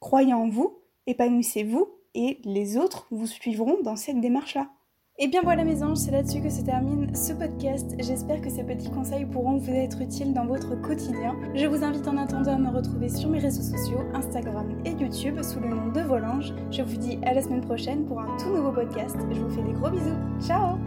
Croyez 0.00 0.34
en 0.34 0.48
vous, 0.48 0.78
épanouissez-vous, 1.06 1.88
et 2.14 2.40
les 2.44 2.76
autres 2.76 3.06
vous 3.10 3.26
suivront 3.26 3.78
dans 3.82 3.96
cette 3.96 4.20
démarche-là. 4.20 4.68
Et 5.20 5.26
bien 5.26 5.42
voilà 5.42 5.64
mes 5.64 5.82
anges, 5.82 5.98
c'est 5.98 6.12
là-dessus 6.12 6.40
que 6.40 6.48
se 6.48 6.62
termine 6.62 7.12
ce 7.12 7.32
podcast. 7.32 7.92
J'espère 7.98 8.40
que 8.40 8.50
ces 8.50 8.62
petits 8.62 8.90
conseils 8.90 9.24
pourront 9.24 9.56
vous 9.56 9.72
être 9.72 10.00
utiles 10.00 10.32
dans 10.32 10.46
votre 10.46 10.80
quotidien. 10.80 11.34
Je 11.56 11.66
vous 11.66 11.82
invite 11.82 12.06
en 12.06 12.16
attendant 12.16 12.54
à 12.54 12.58
me 12.58 12.70
retrouver 12.70 13.08
sur 13.08 13.28
mes 13.28 13.40
réseaux 13.40 13.62
sociaux, 13.62 13.98
Instagram 14.14 14.80
et 14.84 14.92
YouTube 14.92 15.42
sous 15.42 15.58
le 15.58 15.70
nom 15.70 15.88
de 15.88 16.00
Volange. 16.02 16.54
Je 16.70 16.82
vous 16.82 16.96
dis 16.96 17.18
à 17.24 17.34
la 17.34 17.42
semaine 17.42 17.62
prochaine 17.62 18.06
pour 18.06 18.20
un 18.20 18.36
tout 18.36 18.50
nouveau 18.50 18.70
podcast. 18.70 19.16
Je 19.32 19.40
vous 19.40 19.50
fais 19.50 19.62
des 19.62 19.72
gros 19.72 19.90
bisous. 19.90 20.16
Ciao 20.40 20.78